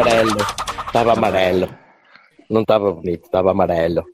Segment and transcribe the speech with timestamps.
[0.00, 0.36] Amarelo.
[0.86, 1.78] Estava amarelo.
[2.48, 4.04] Não estava bonito, estava amarelo.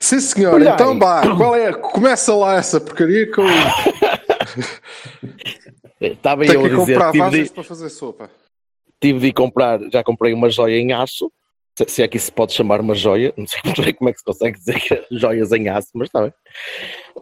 [0.00, 0.60] Sim, senhor.
[0.62, 1.22] Então, vá.
[1.36, 1.72] Qual é?
[1.72, 3.44] Começa lá essa porcaria que eu
[6.00, 8.30] Estava eu a dizer, comprar tive de, para fazer sopa.
[9.00, 11.30] tive de comprar, já comprei uma joia em aço.
[11.76, 13.60] Se, se é que isso se pode chamar uma joia, não sei,
[13.94, 16.32] como é que se consegue dizer que é joias em aço, mas está bem.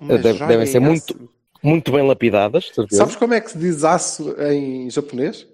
[0.02, 0.86] Deve- devem em ser aço.
[0.86, 1.30] muito-
[1.62, 3.00] Muito bem lapidadas, certeza.
[3.02, 5.46] Sabes como é que se diz aço em japonês?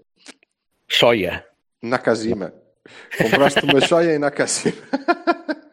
[0.88, 1.44] Joia.
[1.82, 2.52] Nakajima.
[3.18, 4.76] Compraste uma joia em Nakajima.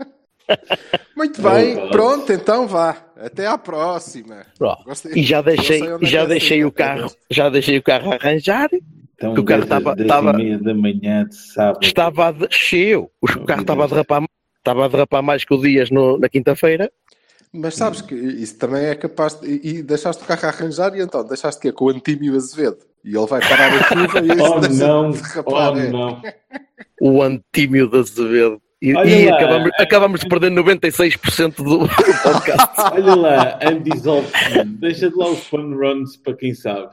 [1.15, 2.97] Muito bem, pronto, então vá.
[3.17, 4.45] Até à próxima.
[4.85, 8.11] Gostei- E já deixei, é já que deixei é o carro, já deixei o carro
[8.13, 8.69] a arranjar.
[9.15, 11.83] Então, Que o carro estava- estava- meia da manhã de sábado.
[11.83, 13.11] Estava cheio.
[13.21, 14.23] O carro estava a derrapar,
[14.57, 16.89] estava a derrapar mais que o Dias no- na quinta-feira.
[17.51, 19.47] Mas sabes que isso também é capaz de.
[19.47, 22.35] E, e deixaste o carro a arranjar e então deixaste que é com o Antímio
[22.35, 22.77] Azevedo.
[23.03, 26.21] E ele vai parar a chuva e Oh deixa não, de oh não.
[27.01, 28.61] O Antímio da Azevedo.
[28.81, 29.35] E, e lá.
[29.35, 31.87] acabamos, acabamos de perder 96% do, do
[32.23, 32.79] podcast.
[32.93, 36.87] Olha lá, Andy Zoltzman, deixa de lá os fun runs para quem sabe.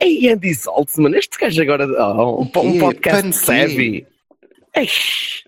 [0.00, 1.86] Ei, Andy Saltzman, este gajo agora.
[1.86, 4.06] Oh, um, um podcast Pan savvy.
[4.74, 5.44] Eish,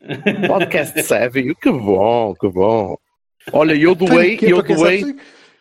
[0.47, 1.55] podcast savvy.
[1.55, 2.97] Que bom, que bom.
[3.53, 5.17] Olha, eu doei, é eu doei.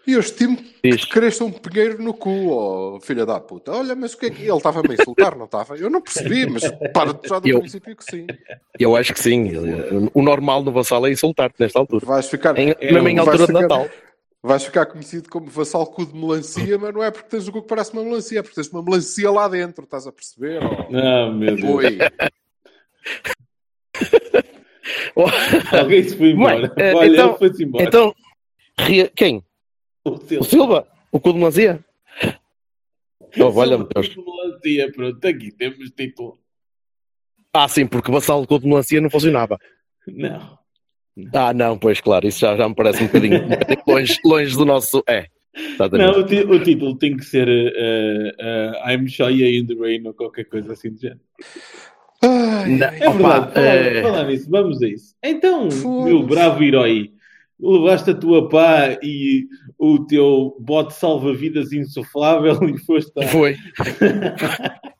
[0.07, 1.01] E eu estimo que Diz.
[1.01, 3.73] te cresça um pinheiro no cu, oh, filha da puta.
[3.73, 4.41] Olha, mas o que é que.
[4.43, 5.75] Ele estava-me a insultar, não estava?
[5.75, 8.25] Eu não percebi, mas para já do Eu- princípio que sim.
[8.79, 9.51] Eu acho que sim.
[10.13, 12.05] O normal no Vassal é insultar-te nesta altura.
[12.05, 12.57] Vais ficar.
[12.57, 13.89] Em, Eu- mesmo em altura de ficar- Natal.
[14.41, 17.61] Vais ficar conhecido como vassal cu de melancia, mas não é porque tens o cu
[17.63, 20.61] que parece uma melancia, é porque tens uma melancia lá dentro, estás a perceber?
[20.63, 21.97] Oh, Ah, meu Deus.
[25.73, 26.69] Alguém se foi embora.
[26.69, 27.83] Bem, eh, Olha, então- foi-se embora.
[27.83, 28.15] Então,
[29.15, 29.43] quem?
[30.13, 30.87] O seu- O Silva?
[31.11, 31.83] O cu de melancia?
[33.39, 34.15] Oh, olha-me, Deus.
[34.15, 36.39] Melancia, pronto, aqui temos título.
[37.53, 39.57] Ah, sim, porque o vassal de cu de melancia não funcionava.
[40.07, 40.57] Não.
[41.33, 44.55] Ah, não, pois claro, isso já, já me parece um bocadinho, um bocadinho longe, longe
[44.55, 45.03] do nosso.
[45.09, 45.25] É,
[45.55, 46.11] exatamente.
[46.15, 50.05] Não, o, ti- o título tem que ser eh, eh, I'm Shoya in the Rain
[50.07, 51.19] ou qualquer coisa assim do género.
[52.21, 55.15] Ai, Não, É opa, verdade, falar, eh, falar nisso, vamos a isso.
[55.23, 55.67] Então,
[56.03, 57.11] meu bravo herói,
[57.59, 59.47] levaste a tua pá e
[59.79, 63.27] o teu bote salva-vidas insuflável e foste a...
[63.27, 63.55] Foi.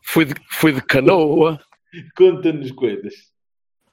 [0.03, 1.59] fui, de, fui de canoa.
[2.15, 3.13] Conta-nos coisas.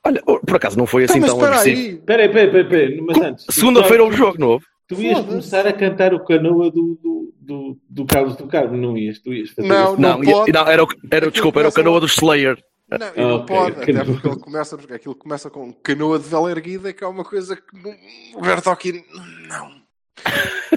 [0.07, 1.81] Olha, oh, por acaso não foi Então, assim mas tão espera agressivo.
[1.89, 1.95] aí.
[1.95, 3.47] Espera aí, espera aí, espera aí, mas antes...
[3.51, 4.65] Segunda-feira houve jogo novo.
[4.87, 8.99] Tu ias começar a cantar o canoa do, do, do, do Carlos do Carmo, não
[8.99, 9.19] ias?
[9.19, 10.01] Tu ias fazer Não, isso.
[10.03, 10.53] Não, pode.
[10.53, 12.63] não, era, o, era, desculpa, era o canoa do Slayer.
[12.91, 16.29] Não, e não Ok, pode, até porque ele começa, porque aquilo começa com canoa de
[16.29, 17.95] vela erguida, que é uma coisa que não,
[18.35, 19.03] o Bertocchi
[19.49, 19.71] não,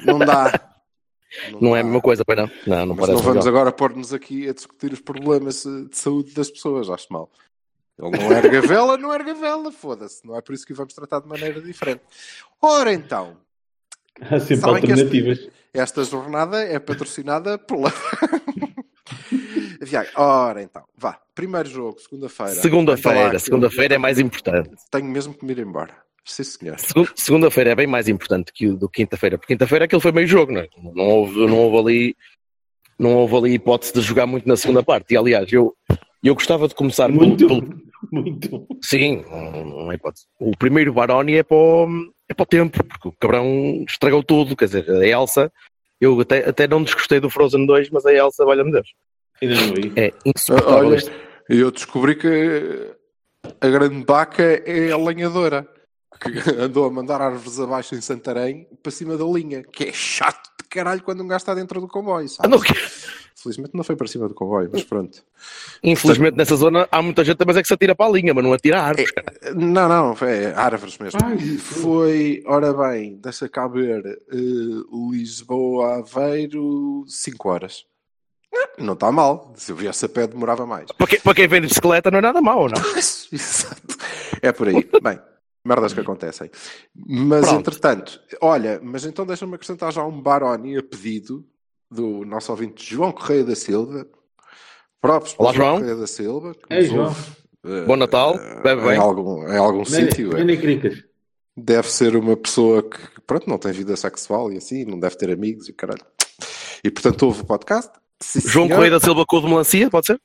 [0.05, 0.59] não dá.
[1.61, 2.49] Não é a mesma coisa, pois não.
[2.65, 3.61] Não, não Mas parece não vamos legal.
[3.61, 7.29] agora pôr-nos aqui a discutir os problemas de saúde das pessoas, acho mal.
[7.99, 10.25] Ele não erga vela, não erga vela, foda-se.
[10.25, 12.01] Não é por isso que vamos tratar de maneira diferente.
[12.61, 13.37] Ora então,
[14.21, 15.49] Há sempre Sabem que este- alternativas.
[15.73, 17.91] esta jornada é patrocinada pela.
[19.81, 20.11] Viagra.
[20.15, 21.19] Ora então, vá.
[21.35, 22.51] Primeiro jogo, segunda-feira.
[22.53, 24.71] Segunda-feira, segunda-feira é mais importante.
[24.91, 25.95] Tenho mesmo que me ir embora.
[26.27, 26.79] Sim, senhor.
[26.79, 30.27] Segun- Segunda-feira é bem mais importante que o do quinta-feira, porque quinta-feira aquilo foi meio
[30.27, 30.67] jogo, não é?
[30.93, 32.15] Não houve, não houve ali
[32.99, 35.13] não houve ali hipótese de jogar muito na segunda parte.
[35.13, 35.73] E aliás, eu,
[36.23, 37.61] eu gostava de começar pelo- Muito, pelo,
[38.11, 38.67] muito.
[38.81, 40.25] Sim, não, há hipótese.
[40.39, 41.87] O primeiro Baroni é para, o,
[42.27, 44.55] é para o tempo, porque o cabrão estragou tudo.
[44.55, 45.51] Quer dizer, a Elsa,
[46.01, 48.89] eu até, até não desgostei do Frozen 2, mas a Elsa, valha-me Deus,
[49.41, 49.93] Ainda não vi.
[49.95, 50.87] é insuportável.
[50.87, 51.11] Olha, este-
[51.49, 52.93] eu descobri que
[53.61, 55.67] a grande vaca é a lenhadora.
[56.19, 56.29] Que
[56.61, 59.63] andou a mandar árvores abaixo em Santarém para cima da linha.
[59.63, 62.25] Que é chato de caralho quando um gajo está dentro do comboio.
[62.25, 62.49] Ah, Sabe?
[62.49, 62.59] não,
[63.39, 65.23] Felizmente não foi para cima do comboio, mas pronto.
[65.83, 68.43] Infelizmente nessa zona há muita gente, mas é que se atira para a linha, mas
[68.43, 69.11] não atira árvores.
[69.11, 69.31] cara.
[69.53, 71.19] Não, não, é árvores mesmo.
[71.59, 74.35] Foi, ora bem, deixa cá ver, eh,
[75.11, 77.85] Lisboa, Aveiro, 5 horas.
[78.53, 79.53] Eh, Não está mal.
[79.55, 80.91] Se eu viesse a pé demorava mais.
[80.91, 82.81] Para, quem, para quem vem de bicicleta não é nada mau, não?
[82.97, 83.97] Exato.
[84.41, 84.73] É por aí.
[85.03, 85.19] Bem,
[85.67, 86.49] merdas que acontecem.
[86.95, 87.59] Mas Pronto.
[87.59, 91.45] entretanto, olha, mas então deixa-me acrescentar já um Baroni a pedido
[91.91, 94.07] do nosso ouvinte João Correia da Silva.
[95.01, 95.77] Próprios Olá, para João.
[95.79, 96.53] Correia da Silva.
[96.55, 97.05] que Ei, João.
[97.05, 97.21] ouve,
[97.65, 98.97] eh, Bom Natal, eh, bebe Em bem.
[98.97, 100.35] algum, em algum sítio.
[100.35, 100.43] é.
[100.43, 101.03] Nem cricas.
[101.55, 105.31] Deve ser uma pessoa que, pronto, não tem vida sexual e assim, não deve ter
[105.31, 106.05] amigos e caralho.
[106.83, 107.91] E portanto ouve o podcast.
[108.21, 108.75] Sim, João senhor.
[108.77, 110.21] Correia da Silva com o de melancia, pode ser?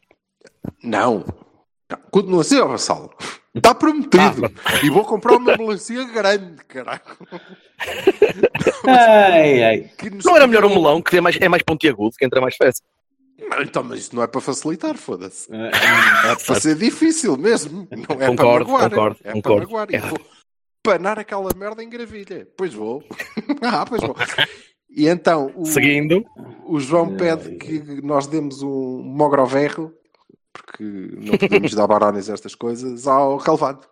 [0.83, 1.25] Não.
[2.27, 3.11] Não assim, ó Vassalo.
[3.55, 4.51] Está prometido.
[4.65, 7.01] Ah, E vou comprar uma melancia grande, caralho.
[8.87, 9.91] Ai, ai.
[10.25, 12.83] Não era melhor um melão que é mais, é mais pontiagudo, que entra mais fácil.
[13.61, 15.49] Então, mas isto não é para facilitar, foda-se.
[15.53, 17.87] Ah, É para ser difícil mesmo.
[17.91, 18.37] Não é Concordo,
[18.67, 18.91] para magoar.
[18.91, 19.57] concordo, é concordo.
[19.57, 19.89] para magoar.
[19.91, 20.01] E É.
[20.01, 20.21] vou
[20.83, 22.49] panar aquela merda em gravilha.
[22.57, 23.03] Pois vou.
[23.63, 24.17] ah, pois vou.
[24.89, 26.25] E então, o, Seguindo,
[26.67, 29.93] o João pede que nós demos um mogroverro,
[30.53, 33.87] porque não podemos dar barones a estas coisas, ao relevado.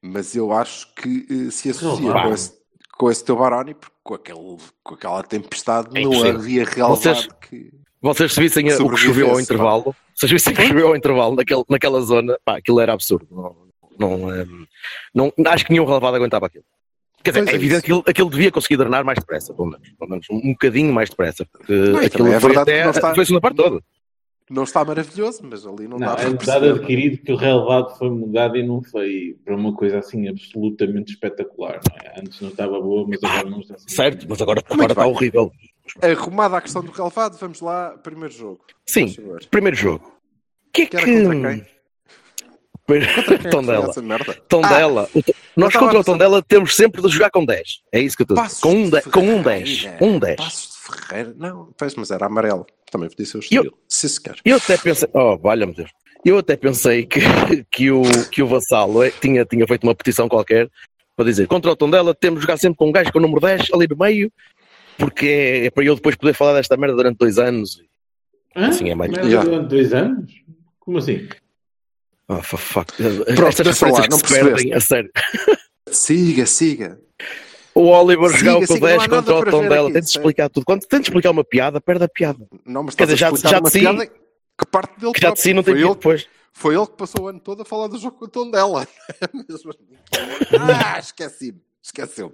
[0.00, 2.52] Mas eu acho que eh, se associa com esse,
[2.96, 7.28] com esse teu baroni, porque com, aquele, com aquela tempestade É não havia relevado Vocês-
[7.48, 7.70] que...
[8.00, 9.40] vocês se vissem o que choveu ao pá.
[9.42, 12.92] intervalo, se vocês vissem o que choveu ao intervalo naquele, naquela zona, pá, aquilo era
[12.92, 13.28] absurdo.
[13.30, 13.56] Não,
[14.18, 14.46] não, eh,
[15.14, 16.64] não, acho que nenhum relevado aguentava aquilo.
[17.22, 17.82] Quer dizer, Pois é é evidente isso.
[17.86, 20.92] que aquilo, aquilo devia conseguir drenar mais depressa, pelo menos, pelo menos um, um bocadinho
[20.92, 23.40] mais depressa, porque aquilo também é foi verdade que até não está- foi a segunda
[23.40, 23.84] parte toda.
[24.52, 27.96] Não está maravilhoso, mas ali não, Não, dá é para dado adquirido que o relevado
[27.96, 31.80] foi mudado e não foi para uma coisa assim absolutamente espetacular.
[31.90, 32.20] Não é?
[32.20, 33.88] Antes não estava boa, mas agora não está assim.
[33.88, 35.50] Certo, mas agora, Muito agora está horrível.
[36.02, 38.60] Arrumada a questão do relevado, vamos lá, primeiro jogo.
[38.86, 39.14] Sim,
[39.50, 40.04] primeiro jogo.
[40.68, 41.22] O que é Que era que.
[41.22, 41.66] contra quem?
[42.86, 43.94] Quem é Tondela.
[44.48, 45.06] Tondela.
[45.06, 47.82] To- Nós contra o Tondela temos sempre de jogar com 10.
[47.92, 48.60] É isso que eu estou a dizer.
[48.60, 49.78] Com um, de de- com um 10.
[49.80, 50.04] Ferreira.
[50.04, 50.71] Um 10.
[50.84, 51.34] Ferreira.
[51.36, 52.66] Não, pois, mas era amarelo.
[52.90, 53.78] Também podia ser o Eu- estilo.
[53.88, 54.36] Sim, senhor.
[54.44, 55.08] Eu até pensei.
[55.12, 55.90] Oh, valha-me Deus.
[56.24, 57.20] Eu até pensei que,
[57.70, 60.70] que, o, que o Vassalo eh, tinha, tinha feito uma petição qualquer
[61.16, 63.40] para dizer contra o Tondela temos de jogar sempre com um gajo com o número
[63.40, 64.32] 10 ali no meio,
[64.96, 67.82] porque é, é para eu depois poder falar desta merda durante dois anos.
[68.56, 68.68] Hã?
[68.68, 69.42] Assim é mais- Yeah.
[69.48, 70.32] Durante dois anos?
[70.80, 71.28] Como assim?
[72.28, 72.92] Oh, fuck.
[72.96, 75.10] Pronto, Estas referências não se perdem, a sério.
[75.90, 76.98] Siga, siga.
[77.74, 79.82] O Oliver Siga, jogava com siga, não há 10 nada contra o para ver Tondela.
[79.84, 80.20] aqui, Tem de sei.
[80.20, 80.64] explicar tudo.
[80.66, 82.46] Quando de explicar uma piada, perde a piada.
[82.66, 85.20] Não, mas Quer dizer, já- explicar já de uma si- piada que parte dele Que
[85.20, 86.28] já de si não tem foi piada ele, depois.
[86.52, 88.86] foi ele que passou o ano todo a falar do jogo com o tom dela.
[89.48, 89.72] Mesmo-
[90.84, 91.60] ah, esqueci-me.
[91.82, 92.32] Esqueceu.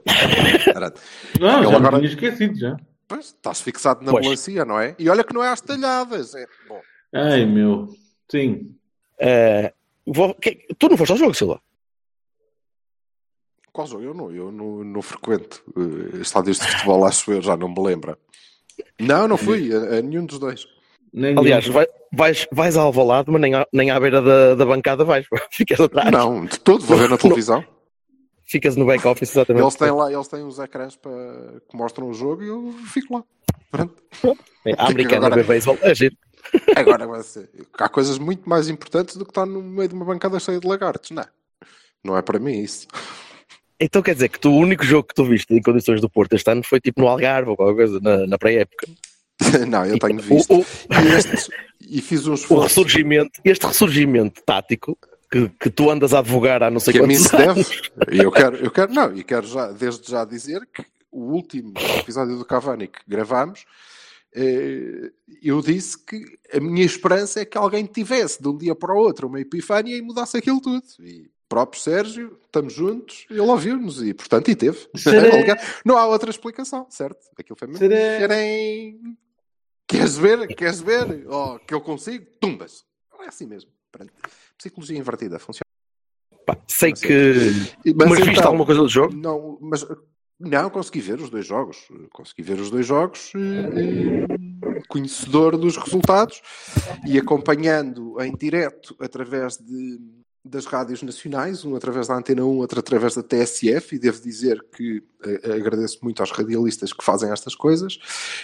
[1.40, 2.76] Não, Ele já agora- me tinha esquecido já.
[3.06, 4.22] Pois, estás fixado na Pois.
[4.24, 4.94] melancia, não é?
[4.98, 6.34] E olha que não é às talhadas.
[6.34, 6.80] É, bom,
[7.14, 7.88] Ai, meu.
[8.30, 8.74] Sim.
[9.18, 9.72] Eh,
[10.06, 11.60] vou- que- tu não foste ao jogo, Silva?
[13.86, 14.02] Jogo?
[14.04, 17.80] Eu não, eu não, não frequento eh, estádios de futebol, acho eu, já não me
[17.82, 18.16] lembro.
[19.00, 20.66] Não, não fui a, a nenhum dos dois.
[21.12, 24.64] Nem Aliás, vai- vais, vais ao Alvalade, mas nem à, nem à beira da, da
[24.66, 25.26] bancada vais.
[25.50, 26.10] Ficas atrás.
[26.10, 27.64] Não, de todo, vou ver na televisão.
[28.44, 29.62] Ficas no back-office, exatamente.
[29.62, 31.12] Eles têm lá, eles têm os ecrãs para,
[31.68, 33.24] que mostram o jogo e eu fico lá.
[33.70, 33.94] Pronto.
[34.64, 35.76] É, a americana Agora- ver beisebol.
[35.82, 36.16] É giro.
[36.76, 37.50] Agora vai ser.
[37.78, 40.66] Há coisas muito mais importantes do que estar no meio de uma bancada cheia de
[40.66, 41.26] lagartos, não é?
[42.02, 42.86] Não é para mim isso.
[43.80, 46.32] Então quer dizer que tu, o único jogo que tu viste em condições do Porto
[46.34, 48.86] este ano foi tipo no Algarve ou qualquer coisa, na, na pré-época.
[49.68, 50.52] não, eu tenho O- visto.
[50.60, 50.64] O,
[51.04, 51.48] E, estes-
[51.80, 54.98] e fiz um o esforço ressurgimento, este ressurgimento tático
[55.30, 57.90] que, que tu andas a advogar há não sei que a mim quantos se anos.
[57.96, 58.16] deve.
[58.16, 61.72] E eu quero, eu quero, não, e quero já, desde já dizer que o último
[62.00, 63.64] episódio do Cavani que gravámos,
[64.34, 65.10] eh,
[65.42, 66.20] eu disse que
[66.52, 69.96] a minha esperança é que alguém tivesse de um dia para o outro uma epifânia
[69.96, 70.82] e mudasse aquilo tudo.
[71.00, 74.88] E próprio Sérgio, estamos juntos, ele ouviu-nos e, portanto, e teve.
[74.94, 75.56] Será?
[75.84, 77.18] Não há outra explicação, certo?
[77.38, 77.80] Aquilo foi mesmo.
[77.80, 78.18] Será?
[78.18, 79.00] Xerém.
[79.86, 80.46] Queres ver?
[80.48, 81.26] Queres ver?
[81.28, 82.26] Oh, que eu consigo?
[82.40, 82.84] Tumbas.
[83.10, 83.70] Não é assim mesmo.
[83.90, 84.12] Pronto.
[84.56, 85.64] Psicologia invertida funciona.
[86.44, 87.52] Pá, sei que.
[87.84, 89.14] E- Mas, viste então, alguma coisa do jogo?
[89.14, 89.86] Não, mas
[90.38, 91.88] não consegui ver os dois jogos.
[92.12, 96.40] Consegui ver os dois jogos, eh, conhecedor dos resultados
[97.06, 99.98] e acompanhando em direto através de,
[100.48, 104.64] das rádios nacionais, um através da Antena 1, outro através da TSF, e devo dizer
[104.74, 107.98] que eh, agradeço muito aos radialistas que fazem estas coisas,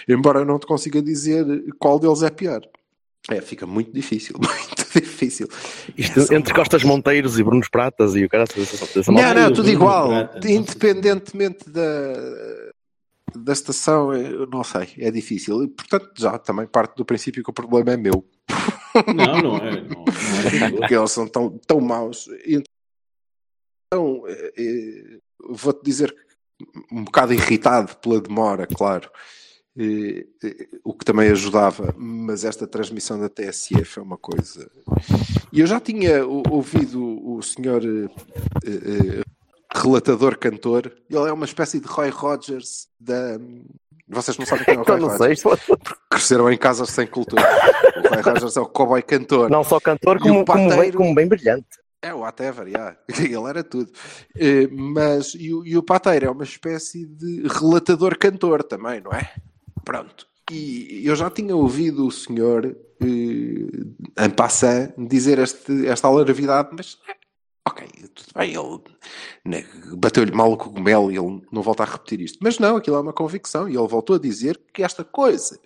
[0.07, 1.45] embora eu não te consiga dizer
[1.79, 2.61] qual deles é pior.
[3.29, 5.47] É, fica muito difícil, muito difícil.
[5.97, 8.43] Isto, São entre Costas Monteiros e Brunos Pratas e o cara.
[8.43, 10.11] essa Não, não, tudo igual.
[10.43, 11.81] Independentemente da,
[13.37, 15.63] da estação, eu não sei, é difícil.
[15.63, 18.25] E, portanto, já também parte do princípio que o problema é meu.
[19.13, 19.81] Não, não é.
[19.81, 22.27] Não, não é Porque eles são tão, tão maus.
[22.45, 26.25] Então, eh, eh, vou-te dizer que
[26.95, 29.09] um bocado irritado pela demora, claro.
[29.77, 34.69] eh, eh, o que também ajudava, mas esta transmissão da TSF é uma coisa.
[35.51, 38.09] E eu já tinha ouvido o senhor eh,
[38.65, 39.24] eh,
[39.75, 43.37] relatador cantor, ele é uma espécie de Roy Rogers da,
[44.07, 45.39] Vocês não sabem quem é o Roy Rogers.
[45.41, 45.57] sei.
[46.09, 47.43] Cresceram em casas sem cultura.
[47.97, 49.49] O Roy Rogers é o cowboy cantor.
[49.49, 50.97] Não só cantor, como, o como, bem, pateiro?
[50.97, 51.67] como bem brilhante.
[52.01, 52.95] É o whatever, yeah.
[53.17, 53.91] ele era tudo.
[54.37, 59.11] Eh, mas, e, o- e o Pateiro é uma espécie de relatador cantor também, não
[59.11, 59.33] é?
[59.83, 60.27] Pronto.
[60.51, 62.63] E eu já tinha ouvido o senhor,
[63.01, 66.95] eh, em passant, dizer este, esta alarvidade, mas
[67.67, 68.79] ok, tudo bem, ele
[69.97, 72.39] bateu-lhe mal o cogumelo e ele não volta a repetir isto.
[72.41, 75.59] Mas não, aquilo é uma convicção e ele voltou a dizer que esta coisa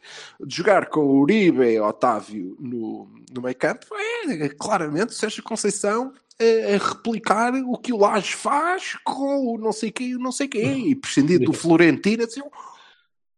[0.46, 3.88] de jogar com o Uribe e Otávio no, no meio campo
[4.28, 9.72] é claramente Sérgio Conceição a, a replicar o que o Laje faz com o não
[9.72, 12.42] sei quê e o não sei quê e prescindir do Florentino assim,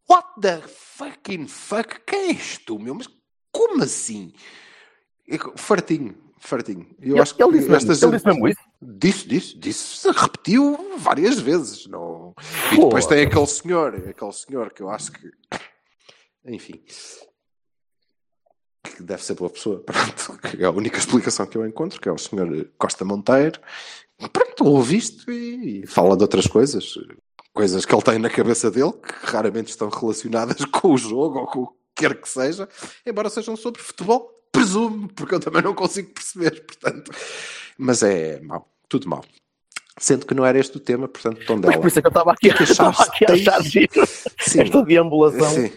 [0.09, 2.95] what the fucking fuck quem és tu, meu?
[2.95, 3.07] Mas
[3.51, 4.33] como assim?
[5.55, 6.87] Fartinho, fartinho.
[6.99, 8.59] Eu Ele, acho que ele disse, mesmo, estas- ele disse mesmo isso.
[8.81, 11.87] Disse, disse, disse, repetiu várias vezes.
[11.87, 12.33] Não...
[12.71, 15.31] E depois tem aquele senhor, aquele senhor que eu acho que,
[16.45, 16.81] enfim,
[18.83, 19.83] que deve ser boa pessoa.
[19.85, 23.59] Pronto, que é a única explicação que eu encontro, que é o senhor Costa Monteiro.
[24.31, 26.93] Pronto, ouviste e, e fala de outras coisas,
[27.53, 31.47] coisas que ele tem na cabeça dele, que raramente estão relacionadas com o jogo ou
[31.47, 32.67] com o que quer que seja,
[33.05, 37.11] embora sejam sobre futebol, presumo, porque eu também não consigo perceber, portanto.
[37.77, 39.23] Mas é mau, tudo mau.
[39.97, 41.77] Sendo que não era este o tema, portanto, Mas Tondela.
[41.77, 44.07] por isso é que eu estava aqui, que é estava aqui a achar giro
[44.39, 44.61] Sim.
[44.61, 45.49] esta deambulação.
[45.49, 45.71] Sim.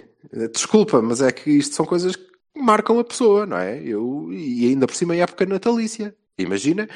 [0.52, 2.26] Desculpa, mas é que isto são coisas que
[2.56, 3.80] marcam a pessoa, não é?
[3.82, 6.14] Eu, e ainda por cima em época natalícia.
[6.38, 6.88] Imagina,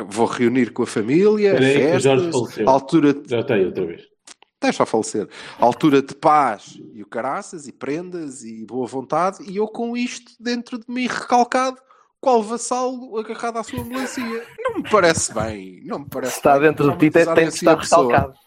[0.00, 3.28] vou reunir com a família, Espera aí, que o Jorge festas, altura de...
[3.28, 4.07] Já está aí outra vez.
[4.60, 5.28] Deixa a falecer.
[5.58, 10.32] Altura de paz e o caraças e prendas e boa vontade e eu com isto
[10.40, 11.80] dentro de mim recalcado
[12.20, 14.46] qual vassalo agarrado à sua melancia.
[14.58, 15.80] Não me parece bem.
[15.84, 17.76] Não me parece Se está bem dentro de ti, tem, tem de assim estar a
[17.76, 18.06] pessoa.
[18.06, 18.38] recalcado.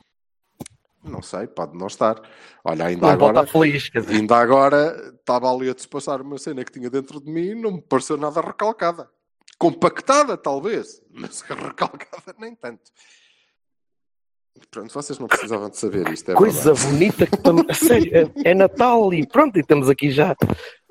[1.03, 2.21] Não sei, pode não estar.
[2.63, 3.47] Olha, ainda Não agora...
[3.47, 3.89] feliz.
[4.07, 7.71] Ainda agora estava ali a despassar uma cena que tinha dentro de mim e não
[7.73, 9.09] me pareceu nada recalcada.
[9.57, 12.91] Compactada, talvez, mas recalcada nem tanto.
[14.69, 16.31] Pronto, vocês não precisavam de saber isto.
[16.31, 16.87] É coisa verdade.
[16.93, 17.65] bonita que estamos.
[17.67, 20.35] a sério, é, é Natal e pronto, e temos aqui já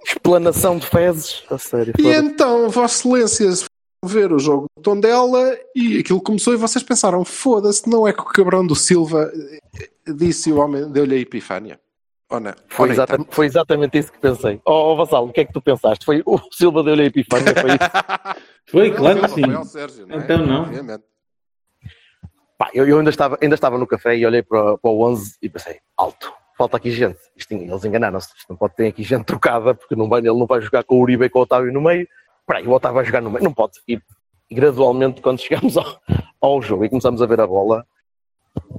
[0.05, 1.43] explanação de fezes.
[1.51, 1.95] A sério.
[1.99, 3.67] E então, Vossa Excelência,
[4.05, 8.21] ver o jogo de Tondela e aquilo começou e vocês pensaram: foda-se, não é que
[8.21, 11.81] o cabrão do Silva eh, disse e o homem deu-lhe a epifânia?
[12.31, 12.55] Ou não?
[12.69, 13.35] Foi, nem exata- tanto?
[13.35, 14.61] foi exatamente isso que pensei.
[14.65, 16.05] Oh, oh Vassalo, o que é que tu pensaste?
[16.05, 17.55] Foi o Silva deu-lhe a epifânia?
[17.55, 17.81] Foi isso?
[18.71, 19.43] Foi, Não, claro que sim.
[19.43, 20.19] foi ao Sérgio, não é?
[20.21, 20.63] Então não.
[20.63, 21.03] Obviamente.
[22.61, 25.39] Pá, eu, eu ainda, estava, ainda estava no café e olhei para, para o 11
[25.41, 27.19] e pensei, alto, falta aqui gente.
[27.35, 30.61] Isto, eles enganaram-se, não pode ter aqui gente trocada, porque não vai, ele não vai
[30.61, 32.07] jogar com o Uribe e com o Otávio no meio.
[32.41, 33.81] Espera aí, o Otávio vai jogar no meio, não pode.
[33.89, 33.99] E,
[34.53, 36.03] gradualmente, quando chegamos ao,
[36.39, 37.87] ao jogo e começamos a ver a bola,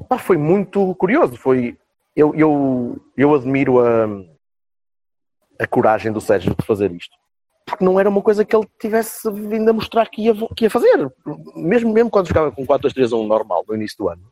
[0.07, 1.35] pá, foi muito curioso.
[1.35, 1.75] Foi,
[2.15, 4.05] eu, eu, eu admiro a,
[5.59, 7.17] a coragem do Sérgio de fazer isto.
[7.65, 10.69] Porque não era uma coisa que ele tivesse vindo a mostrar que ia, que ia
[10.69, 11.11] fazer.
[11.55, 14.23] Mesmo, mesmo quando jogava com 4-2-3-1 normal no início do ano,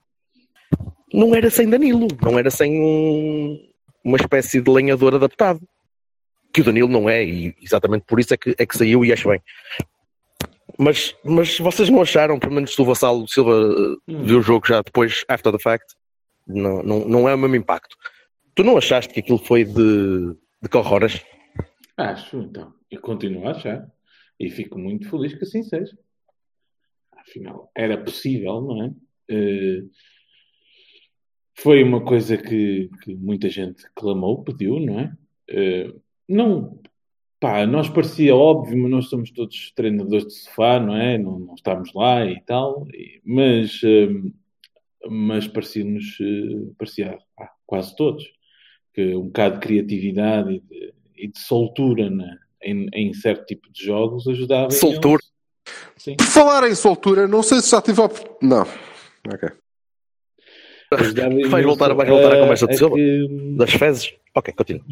[1.14, 3.60] não era sem Danilo, não era sem um-
[4.04, 5.60] uma espécie de lenhador adaptado.
[6.52, 9.14] Que o Danilo não é, e exatamente por isso é que, é que saiu e
[9.14, 9.40] acho bem.
[10.78, 13.52] Mas, mas vocês não acharam, pelo menos o Vassalo Silva
[14.08, 15.86] eh, viu o jogo já depois, after the fact,
[16.48, 17.96] não, não, não é o mesmo impacto.
[18.56, 21.22] Tu não achaste que aquilo foi de, de corroras?
[21.98, 22.74] Acho, então.
[22.90, 23.90] Eu continuo a achar.
[24.40, 25.98] E fico muito feliz que assim seja.
[27.12, 28.94] Afinal, era possível, não é?
[29.30, 29.84] Eh,
[31.56, 35.12] foi uma coisa que, que muita gente clamou, pediu, não é?
[35.50, 35.94] Eh,
[36.28, 36.80] não,
[37.40, 41.18] pá, nós parecia óbvio, mas nós somos todos treinadores de sofá, não é?
[41.18, 44.08] Não, não estamos lá e tal, e- mas, eh,
[45.10, 46.18] mas parecia-nos,
[46.78, 47.18] parecia
[47.66, 48.24] quase todos,
[48.94, 53.72] que um bocado de criatividade e de, e de soltura na- em, em certo tipo
[53.72, 54.72] de jogos ajudava.
[54.72, 55.22] Soltura?
[55.98, 56.16] Sim.
[56.16, 58.62] Por falar em soltura, não sei se já tive a op- Não.
[59.32, 59.50] Ok.
[61.52, 62.96] Vais voltar, vais voltar à conversa de Silva?
[62.96, 64.14] que Das fezes?
[64.36, 64.84] Ok, continua.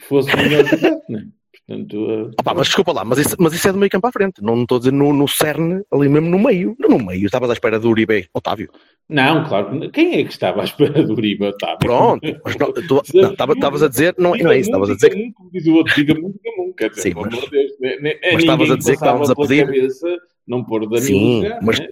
[0.00, 1.26] fosse melhor é?
[1.66, 4.06] Portanto, eh, Ah, pá, mas desculpa lá, mas isso, mas isso é do meio campo
[4.06, 4.42] à frente.
[4.42, 6.76] Não não estou a dizer no, no cerne, ali mesmo no meio.
[6.78, 8.70] No meio, estavas à espera do Uribe, Otávio.
[9.08, 9.90] não, claro que não.
[9.90, 11.78] Quem é que estava à espera do Uribe, Otávio?
[11.78, 14.94] Pronto, mas não, tu- não, estava- estavas a dizer, não, não é isso, estavas a
[14.94, 15.14] dizer que.
[15.16, 17.32] Diga-me, como diz o outro, diga-me, diga-me, quer dizer, Sim, mas-
[17.80, 21.00] né, né, mas ninguém estavas a dizer que estávamos a pedir- cabeça não pôr Danilo
[21.00, 21.88] Sim, mas né?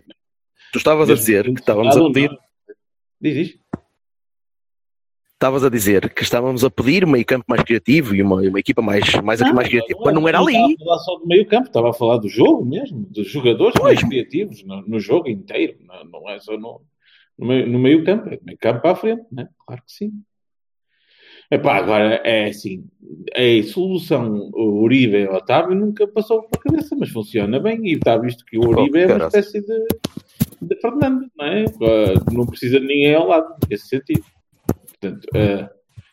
[0.72, 2.38] Tu estavas a dizer que estávamos a pedir, não.
[3.20, 3.58] Diz isto.
[5.42, 8.60] Estavas a dizer que estávamos a pedir um meio campo mais criativo e uma, uma
[8.60, 10.54] equipa mais, mais, mais criativa, mas não era ali.
[10.54, 13.74] Estava a falar só do meio campo, estava a falar do jogo mesmo, dos jogadores
[13.76, 13.94] Pois.
[13.94, 16.82] mais criativos no, no jogo inteiro, não, não é só no,
[17.36, 19.48] no, meio, no meio campo, é do meio campo para a frente, né?
[19.66, 20.12] claro que sim.
[21.50, 22.84] Epá, agora é assim,
[23.34, 28.44] a solução Uribe e Otávio nunca passou pela cabeça, mas funciona bem e está visto
[28.44, 29.86] que o Uribe é uma espécie de,
[30.62, 31.64] de Fernando, não é?
[32.32, 34.22] Não precisa de ninguém ao lado, nesse sentido.
[35.02, 35.68] Portanto, uh,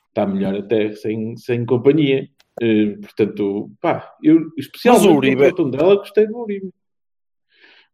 [0.08, 2.28] está melhor até sem, sem companhia.
[2.62, 6.70] Uh, portanto, pá, eu especialmente Mas o Uribe- no Tondela gostei do Uribe.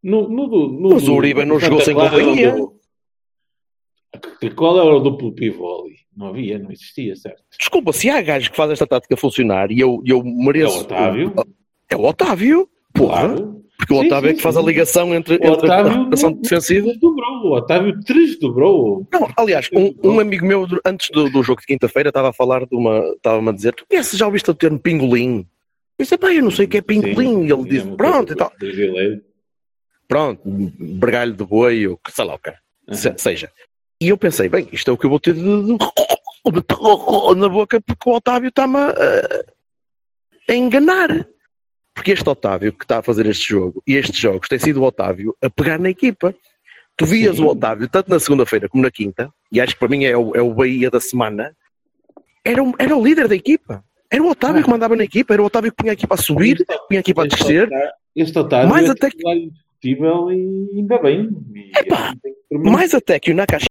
[0.02, 2.52] No, no, no, Mas o Uribe não jogou sem companhia.
[2.54, 2.76] do-
[4.56, 5.96] Qual era o duplo pivô ali?
[6.16, 7.44] Não havia, não existia, certo?
[7.60, 10.78] Desculpa, se há gajos que fazem esta tática funcionar e eu, eu É mereço.
[10.78, 11.34] o Otávio,
[11.90, 13.28] É o Otávio, porra.
[13.28, 13.65] claro.
[13.78, 14.62] Porque o Sim, Otávio é sim, que faz sim.
[14.62, 16.88] a ligação entre, O entre a Otávio não- defensiva.
[16.88, 19.08] Desdobrou, o Otávio desdobrou.
[19.12, 22.66] Não, aliás, um, um amigo meu, antes do, do jogo de quinta-feira, estava a falar
[22.66, 23.00] de uma.
[23.16, 25.40] Estava-me a dizer: Tu conheces, já ouviste o termo pingolim?
[26.00, 27.46] Eu disse: pá, eu não sei o que é pingolim.
[27.46, 29.22] E ele Sim, disse: é Pronto, coisa e tal.
[30.08, 32.54] Pronto, bergalho de boi, ou que sei lá o que
[32.96, 33.52] se- seja.
[34.02, 35.78] E eu pensei: bem, isto é o que eu vou ter de, de-
[37.38, 39.44] na boca, porque o Otávio está-me a,
[40.50, 41.28] a enganar.
[41.96, 44.84] Porque este Otávio que está a fazer este jogo e estes jogos tem sido o
[44.84, 46.36] Otávio a pegar na equipa.
[46.98, 47.44] Tu vias Sim.
[47.44, 50.36] o Otávio, tanto na segunda-feira como na quinta, e acho que para mim é o,
[50.36, 51.56] é o Bahia da semana,
[52.44, 53.84] era, o- era o líder da equipa.
[54.12, 54.64] Era o Otávio Ah.
[54.64, 57.02] que mandava na equipa, era o Otávio que punha a equipa a subir, punha a
[57.02, 57.70] equipa a Este descer.
[58.16, 61.30] Este Otávio Mais é até que- indiscutível e ainda bem.
[61.54, 62.14] E Epá.
[62.52, 63.68] Mais até que o Nakashima,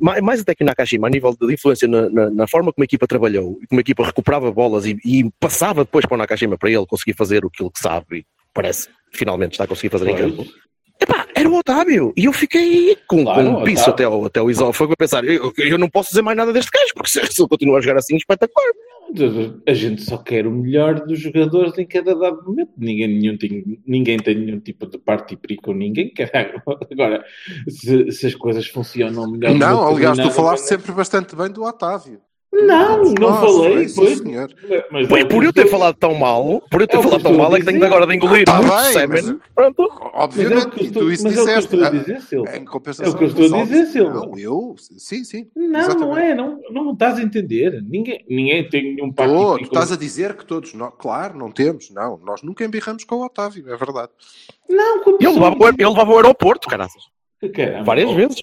[0.00, 2.82] mais, mais até que o Nakashima, a nível de influência na, na- na forma como
[2.82, 6.18] a equipa trabalhou e como a equipa recuperava bolas e, e passava depois para o
[6.18, 9.90] Nakashima para ele conseguir fazer aquilo que sabe e parece que finalmente está a conseguir
[9.90, 10.46] fazer em campo.
[11.00, 12.12] Epá, era o Otávio.
[12.16, 15.24] E eu fiquei com, Claro, com um piso até o, até o esófago a pensar:
[15.24, 17.80] eu, eu não posso dizer mais nada deste gajo, porque se, se ele continuar a
[17.80, 18.68] jogar assim, espetacular.
[19.66, 22.72] A gente só quer o melhor dos jogadores em cada dado momento.
[22.76, 26.12] Ninguém, nenhum tem, ninguém tem nenhum tipo de parte e perigo com ninguém.
[26.14, 26.62] Caralho.
[26.90, 27.24] Agora,
[27.68, 29.54] se, se as coisas funcionam melhor.
[29.54, 32.20] Não, aliás, tu falaste maneira- sempre bastante bem do Otávio.
[32.52, 33.88] Não, não Nossa, falei.
[33.94, 34.52] Pois, senhor.
[34.90, 37.54] mas é por eu ter falado tão mal, por eu ter É falado tão mal,
[37.54, 39.40] é que tenho agora de engolir Tá muito bem, semen.
[39.54, 39.88] Pronto.
[39.88, 41.74] Mas é o Obviamente, e estou, tu isso mas é o que eu disseste.
[41.76, 42.56] estou a Ah, dizer, Silva.
[42.56, 44.14] Em compensação, É o que eu estou a dizer, Silva.
[44.14, 45.48] Não, eu, sim, sim.
[45.54, 46.18] Não, não exatamente.
[46.20, 47.82] é, não, não estás a entender.
[47.82, 51.52] Ninguém, ninguém tem nenhum Tô, e tu estás a dizer que todos, nós, claro, não
[51.52, 54.10] temos, não, nós nunca embirramos com o Otávio, é verdade.
[54.68, 56.68] Não, como Ele levava, ele levava o aeroporto.
[56.68, 58.42] Caramba, Várias oh, vezes.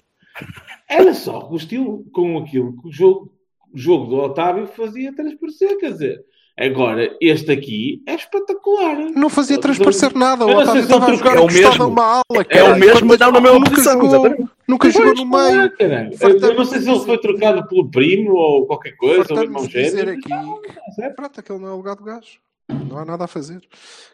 [0.88, 3.32] Era só o estilo com aquilo que o jogo,
[3.74, 5.76] jogo do Otávio fazia transparecer.
[5.78, 6.24] Quer dizer,
[6.58, 8.96] agora este aqui é espetacular.
[9.14, 11.44] Não fazia transparecer nada, o Eu não Otávio sei se estava a jogar é o
[11.44, 11.82] encostado mesmo.
[11.82, 12.46] a uma ala.
[12.48, 14.50] É o mesmo, mas não na mesma nunca posição, jogou, exatamente.
[14.66, 15.70] nunca jogou no meio.
[16.18, 19.44] Fartamos Eu não sei se ele foi trocado pelo primo ou qualquer coisa, ou Fartamos
[19.44, 20.14] irmão de dizer gêmeo.
[20.18, 20.60] aqui Não,
[20.94, 21.14] certo?
[21.16, 22.38] Pronto, aquele não é o lugar do gajo.
[22.68, 23.60] Não há nada a fazer.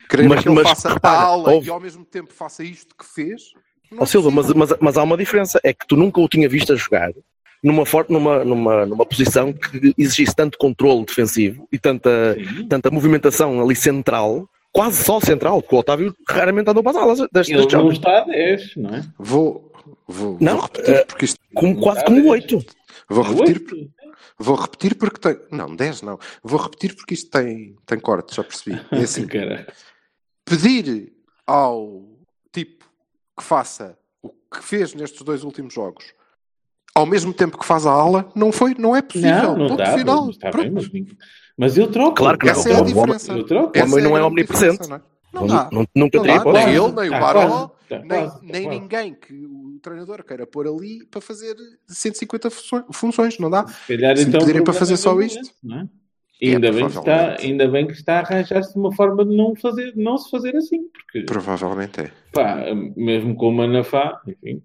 [0.09, 2.63] Querer Mas- que ele mas faça repara, a aula houve- e ao mesmo tempo faça
[2.63, 3.43] isto que fez.
[3.99, 6.49] Ó é Silva, mas, mas, mas há uma diferença, é que tu nunca o tinha
[6.49, 7.11] visto a jogar
[7.65, 12.69] numa, numa, numa, numa posição que exigisse tanto controle defensivo e tanta, Sim.
[12.69, 17.19] tanta movimentação ali central, quase só central, porque o Otávio raramente andou para as alas
[17.33, 19.03] destes, Ele destes não está a 10, não é?
[19.19, 19.73] Vou,
[20.07, 21.41] vou, Não, vou repetir eh, porque isto.
[21.55, 22.53] Como, quase como a um dez.
[22.53, 22.67] 8.
[23.09, 23.91] Vou repetir, oito.
[24.39, 25.39] vou repetir porque tem.
[25.51, 26.19] Não, 10 não.
[26.43, 28.79] Vou repetir porque isto tem, tem corte, já percebi.
[28.91, 29.27] É assim.
[29.27, 29.67] Cara.
[30.45, 31.15] pedir
[31.47, 32.03] ao
[32.53, 32.85] tipo
[33.39, 36.05] que faça o que fez nestes dois últimos jogos
[36.95, 39.57] ao mesmo tempo que faz a ala, não foi, não é possível.
[39.57, 39.97] Não, não dá.
[39.99, 40.27] final.
[40.27, 40.91] Mas, está bem, mas,
[41.57, 42.15] mas eu troco.
[42.15, 42.53] Claro que não.
[42.53, 43.33] Essa é a O homem- diferença.
[43.33, 43.67] Eu troco.
[43.79, 44.89] O homem Essa não é grande omnipresente.
[44.89, 45.01] Não, é?
[45.33, 45.69] não dá.
[45.73, 46.53] Nu- Nunca Não teria dá.
[46.53, 47.71] Nem ele, nem o Tá Baró.
[47.89, 48.39] Tá nem, quase.
[48.47, 48.81] nem Quase.
[48.81, 51.55] ninguém que o treinador queira pôr ali para fazer
[51.87, 52.49] 150
[52.93, 53.39] funções-.
[53.39, 53.67] Não dá.
[53.67, 55.51] Se calhar, Se então, pedirem para fazer é só isto.
[55.63, 55.89] não é?
[56.43, 59.55] É, Ainda, bem que está, ainda bem que está a arranjar-se uma forma de não,
[59.55, 62.11] fazer, não se fazer assim, porque Provavelmente é.
[62.33, 62.65] pá,
[62.97, 64.61] mesmo com o Manafá, enfim,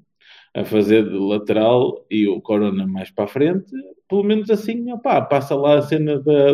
[0.55, 3.71] a fazer de lateral e o Corona mais para a frente,
[4.07, 6.53] pelo menos assim, opá, passa lá a cena da,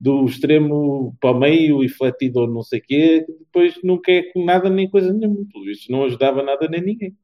[0.00, 4.32] do extremo para o meio e fletido ou não sei o quê, depois não quer
[4.32, 7.16] com nada nem coisa nenhuma, pelo visto não ajudava nada nem ninguém.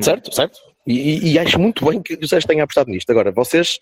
[0.00, 0.58] Certo, certo.
[0.86, 3.08] E, e- acho muito bem que o Sérgio tenha apostado nisto.
[3.10, 3.78] Agora, vocês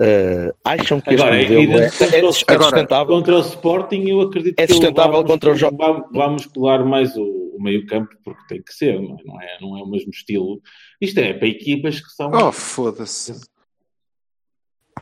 [0.00, 3.06] eh, acham que este Agora, modelo é, é, é sustentável?
[3.14, 6.28] Contra o Sporting, eu acredito É que sustentável vá contra o muscular- jo- vá, vá
[6.30, 9.22] muscular mais o, o meio-campo, porque tem que ser, não é?
[9.24, 10.60] Não é, não é o mesmo estilo.
[11.00, 12.30] Isto é para equipas que são.
[12.32, 13.38] Oh, foda-se.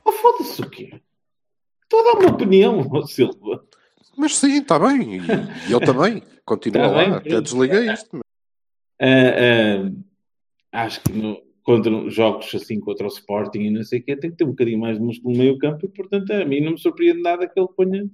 [0.04, 1.00] Oh, foda-se o quê?
[1.84, 3.64] Estou a dar uma opinião, ó Silva.
[4.16, 5.18] Mas sim, está bem.
[5.18, 6.22] E, eu também.
[6.44, 7.04] Continua Tá lá.
[7.04, 8.20] bem, Até desliguei isto.
[9.00, 9.86] Ah,
[10.72, 11.40] ah, acho que no-
[11.70, 14.48] contra jogos assim contra o Sporting e não sei o quê, tem que ter um
[14.48, 17.58] bocadinho mais de músculo no meio-campo e, portanto, a mim não me surpreende nada que
[17.58, 18.10] ele ponha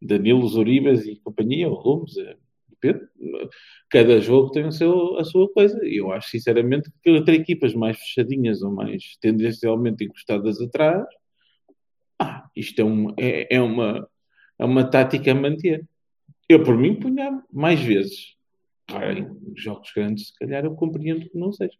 [0.00, 2.36] Danilo, Uribas e companhia, ou eh,
[2.68, 3.08] depende.
[3.90, 5.78] Cada jogo tem o seu, a sua coisa.
[5.84, 11.04] Eu acho, sinceramente, que ter equipas mais fechadinhas ou mais tendencialmente encostadas atrás,
[12.20, 14.08] ah, isto é, um, é, é, uma,
[14.60, 15.84] é uma tática a manter.
[16.48, 18.36] Eu, por mim, punha mais vezes.
[18.86, 21.76] Claro, em jogos grandes, se calhar, eu compreendo que não seja.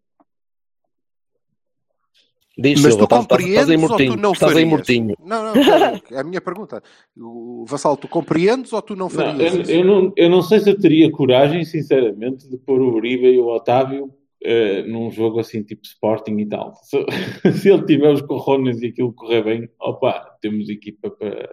[2.59, 4.87] Diz, Mas Silva, tu estás- estás- estás compreendes ou tu não Estás farias?
[5.25, 6.83] Não, não, pera, é a minha pergunta.
[7.17, 9.71] O Vassal, tu compreendes ou tu não Não, farias eu, isso?
[9.71, 13.39] eu não, eu não sei se eu teria coragem, sinceramente, de pôr o Uribe e
[13.39, 14.13] o Otávio
[14.45, 16.75] eh, num jogo assim, tipo Sporting e tal.
[16.75, 16.99] Se,
[17.63, 21.49] se ele tiver os corrones e aquilo correr bem, opa, temos equipa para.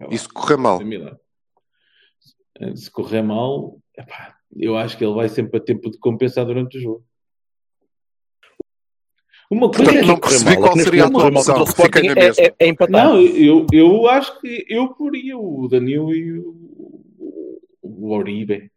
[0.00, 0.78] lá, Isso correr mal.
[2.58, 6.44] Eh, Se correr mal, epá, eu acho que ele vai sempre a tempo de compensar
[6.44, 7.04] durante o jogo.
[9.52, 11.62] Uma coisa Portanto, é não que- percebi qual seria a tua opção.
[11.64, 12.42] Sporting na mesma.
[12.42, 13.04] é, é, é empatar.
[13.04, 17.04] Não, eu, eu acho que eu poria o Danilo e o,
[17.82, 18.70] o Oribe.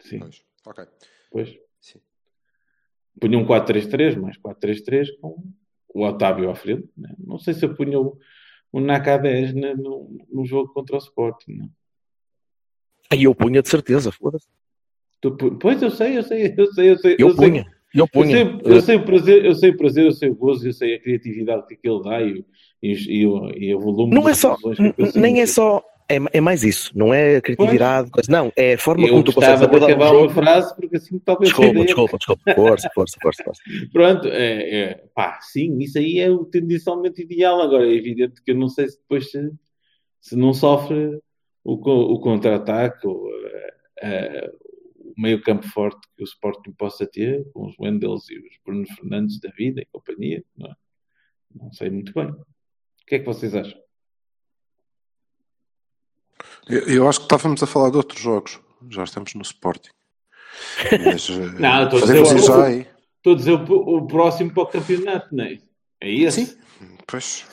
[0.00, 0.84] Sim, Pois, ok.
[1.30, 1.56] pois.
[1.80, 2.00] Sim.
[3.20, 5.40] Punha um 4-3-3, mais 4-3-3 com
[5.94, 6.88] o Otávio à frente.
[6.96, 7.14] Né?
[7.18, 8.18] Não sei se eu punha o,
[8.72, 11.52] o Naka 10 né, no, no jogo contra o Sporting.
[11.52, 11.70] Não.
[13.10, 14.46] Aí eu punha de certeza, foda-se.
[15.20, 17.16] Tu pois eu sei, eu sei, eu sei, eu sei.
[17.18, 17.48] Eu eu sei.
[17.50, 18.30] punha, eu Eu punha.
[18.30, 20.94] sei, eu sei o prazer, eu sei o prazer, eu sei o gozo, eu sei
[20.94, 22.44] a criatividade que aquilo dá e, o-
[22.82, 23.22] e, e,
[23.68, 24.56] e o volume Não é só,
[25.14, 28.78] nem é só, é, é mais isso, não é a criatividade, coisa, não, é a
[28.78, 30.34] forma Eu como tu consegues abordar um acabar uma jogo.
[30.34, 33.62] frase porque assim talvez Desculpa, desculpa, desculpa, força, força, força, força.
[33.92, 37.60] Pronto, é, é, pá, sim, isso aí é o tendencialmente ideal.
[37.60, 39.50] Agora é evidente que eu não sei se depois se,
[40.20, 41.18] se não sofre
[41.64, 44.50] o, o contra-ataque ou eh, eh,
[45.18, 49.40] meio campo forte que o Sporting possa ter, com os Wendels e os Bruno Fernandes
[49.40, 50.44] da vida e companhia.
[50.56, 50.74] Não, é?
[51.54, 52.28] não sei muito bem.
[52.28, 52.46] O
[53.06, 53.78] que é que vocês acham?
[56.68, 58.60] Eu, eu acho que estávamos a falar de outros jogos.
[58.90, 59.90] Já estamos no Sporting.
[61.04, 62.86] Mas, eh, Não, estou a dizer já aí.
[63.16, 65.58] Estou a dizer o, o próximo para o campeonato, não é?
[66.00, 66.46] É esse?
[66.46, 66.58] Sim.
[67.06, 67.44] Pois,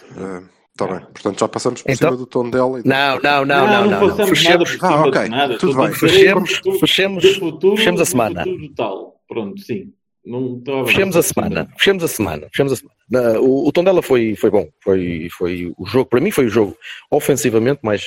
[0.76, 1.00] está bem.
[1.08, 2.80] Portanto, já passamos por Então- cima do tom dela.
[2.80, 2.88] E...
[2.88, 4.10] Não, não, não, não, não, não.
[4.10, 5.30] passamos Fechemos, Ah, ok.
[5.30, 5.58] nada.
[5.58, 5.94] Tudo bem.
[5.94, 8.44] Fechemos- fechemos- futuro- fechemos a semana.
[8.44, 9.16] futuro tal.
[9.28, 9.92] Pronto, sim.
[10.26, 12.96] Não estou a Fechemos a semana, fechemos a semana, fechemos a semana.
[13.10, 16.48] Na- O, o tom dela foi, foi bom, foi, foi o jogo, para mim foi
[16.48, 16.76] o jogo
[17.12, 18.04] ofensivamente mais,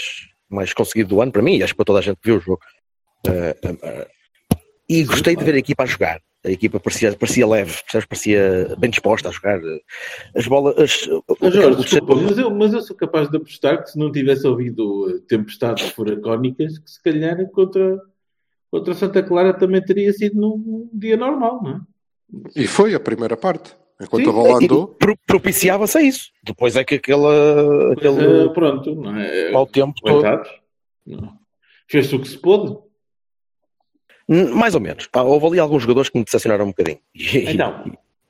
[0.50, 2.38] mais conseguido do ano, para mim, e acho que para toda a gente que viu
[2.38, 2.60] o jogo.
[3.26, 4.08] Eh, eh, eh,
[4.88, 6.20] e gostei de ver a equipa a jogar.
[6.48, 8.06] A equipa parecia, parecia leve, percebes?
[8.06, 9.60] parecia bem disposta a jogar.
[10.34, 10.78] As bolas.
[10.78, 11.08] As,
[11.40, 14.46] Mas, Jorge, desculpa, mas eu, mas eu sou capaz de apostar que se não tivesse
[14.46, 18.00] ouvido eh, tempestades furacónicas, que se calhar contra,
[18.70, 21.80] contra Santa Clara também teria sido num dia normal, não é?
[22.56, 23.74] E foi a primeira parte.
[24.00, 24.30] Enquanto Sim.
[24.30, 24.88] a bola e- andou.
[24.88, 26.30] pro- propiciava-se a isso.
[26.44, 29.52] Depois é que aquela, aquele eh, pronto, não é?
[29.52, 29.94] ao tempo.
[30.00, 30.48] Coitados.
[31.06, 31.32] Não.
[31.88, 32.76] Fez-se o que se pôde.
[34.28, 35.06] Mais ou menos.
[35.06, 36.98] Pá, houve ali alguns jogadores que me decepcionaram um bocadinho.
[37.14, 37.84] E, Então,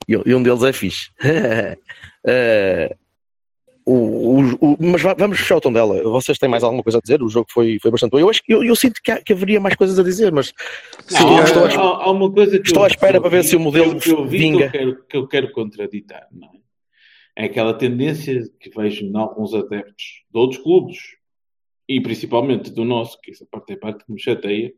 [0.09, 1.11] e- e um deles é fixe.
[2.27, 2.95] Eh,
[3.87, 6.03] o, o- o- mas va- vamos fechar o tom dela.
[6.03, 7.23] Vocês têm mais alguma coisa a dizer?
[7.23, 8.19] O jogo foi, foi bastante bom.
[8.19, 10.53] Eu, acho, que- eu, eu sinto que, há- que haveria mais coisas a dizer, mas
[11.11, 13.45] Não, há, estou há- há uma coisa que estou eu- à espera eu para ver
[13.45, 14.69] se o modelo que eu, vi vinga.
[14.71, 16.59] Que eu, quero, que eu quero contraditar, não é?
[17.37, 20.99] É aquela tendência que vejo em alguns adeptos de outros clubes
[21.89, 24.73] e principalmente do nosso, que essa parte é a parte que me chateia,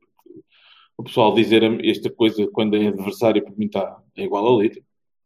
[1.01, 4.83] o pessoal dizer esta coisa quando é adversário para mim está é igual a letra,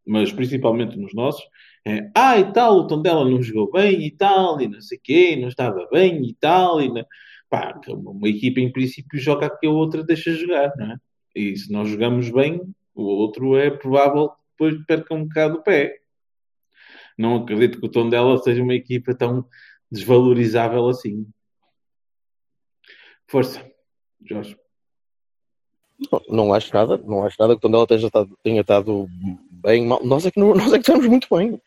[0.07, 1.45] mas principalmente nos nossos,
[1.85, 5.37] é ah e tal, o Tondela não jogou bem e tal, e não sei quê,
[5.37, 7.05] não estava bem e tal, e não...
[7.51, 10.97] Pá, uma equipa em princípio joga a que a outra deixa jogar, não é?
[11.35, 12.61] E se nós jogamos bem,
[12.95, 15.99] o outro é provável que depois perca um bocado o pé.
[17.19, 19.45] Não acredito que o Tondela seja uma equipa tão
[19.91, 21.27] desvalorizável assim.
[23.27, 23.65] Força,
[24.25, 24.57] Jorge.
[26.11, 26.97] Não, não acho nada.
[26.99, 29.09] Não acho nada que o tom dela tenha estado, tenha estado
[29.51, 30.01] bem mal.
[30.05, 31.61] Nós é que, não- nós é que estamos muito bem.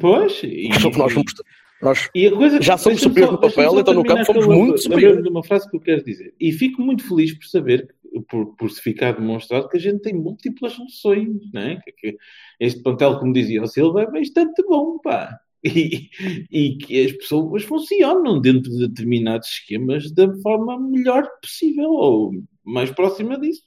[0.00, 1.34] Pois, e, Nós, fomos-
[1.82, 5.26] nós e a coisa já somos superiores no papel, então no campo uma- muito superiores.
[5.26, 6.34] uma frase que eu quero dizer.
[6.38, 7.88] E fico muito feliz por saber,
[8.28, 11.76] por, por se ficar demonstrado, que a gente tem múltiplas soluções, não é?
[11.84, 12.16] Que, que
[12.60, 15.38] este plantel, como dizia o Silva, é bastante bom, pá.
[15.62, 16.08] E,
[16.50, 22.32] e que as pessoas funcionam dentro de determinados esquemas da forma melhor possível, ou
[22.64, 23.62] mais próxima disso.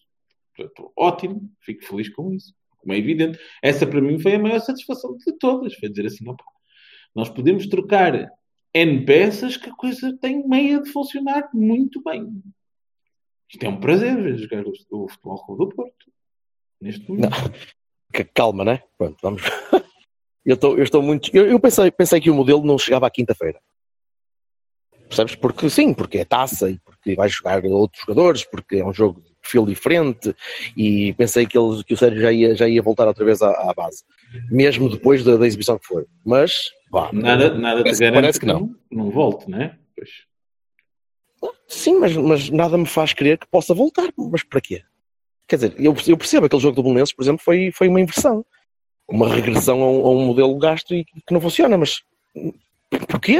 [0.55, 2.53] Portanto, ótimo, fico feliz com isso.
[2.77, 3.39] Como é evidente.
[3.61, 5.73] Essa para mim foi a maior satisfação de todas.
[5.75, 6.43] Foi dizer assim, opa,
[7.15, 8.29] nós podemos trocar
[8.73, 12.27] N peças que a coisa tem meia de funcionar muito bem.
[13.49, 16.11] Isto é um prazer jogar o, Futebol Clube do Porto.
[16.81, 17.29] Neste momento.
[18.11, 18.83] Que- Calma, né?
[18.97, 19.41] Pronto, vamos.
[20.45, 21.33] Eu estou, eu estou muito.
[21.33, 23.61] Eu, eu pensei, pensei que o modelo não chegava à quinta-feira.
[25.07, 25.35] Percebes?
[25.35, 29.23] Porque sim, porque é taça e porque vai jogar outros jogadores, porque é um jogo
[29.43, 30.35] perfil diferente
[30.75, 33.51] e pensei que, ele, que o Sérgio já ia, já ia voltar outra vez à,
[33.51, 34.03] à base,
[34.49, 36.05] mesmo depois da, da, exibição que foi.
[36.25, 38.75] Mas, pá, nada, nada parece, te garante parece que não.
[38.91, 39.77] Não volte, né?
[39.95, 40.09] Pois.
[41.67, 44.09] Sim, mas, mas nada me faz crer que possa voltar.
[44.17, 44.83] Mas para quê?
[45.47, 48.45] Quer dizer, eu, eu percebo aquele jogo do Bolonenses, por exemplo, foi, foi uma inversão.
[49.07, 52.01] Uma regressão a um, a um modelo gasto e que não funciona, mas
[53.09, 53.39] porquê?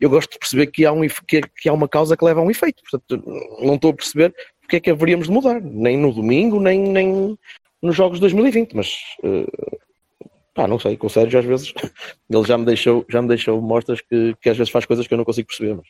[0.00, 2.42] Eu gosto de perceber que há, um, que, que há uma causa que leva a
[2.42, 2.82] um efeito.
[2.82, 3.24] Portanto,
[3.60, 4.34] não estou a perceber
[4.68, 7.38] porque é que haveríamos de mudar, nem no domingo, nem, nem
[7.80, 8.92] nos jogos de 2020, mas
[9.24, 9.78] uh,
[10.52, 11.72] pá, não sei, com o Sérgio às vezes
[12.28, 15.14] ele já me deixou, já me deixou mostras que, que às vezes faz coisas que
[15.14, 15.86] eu não consigo perceber, mas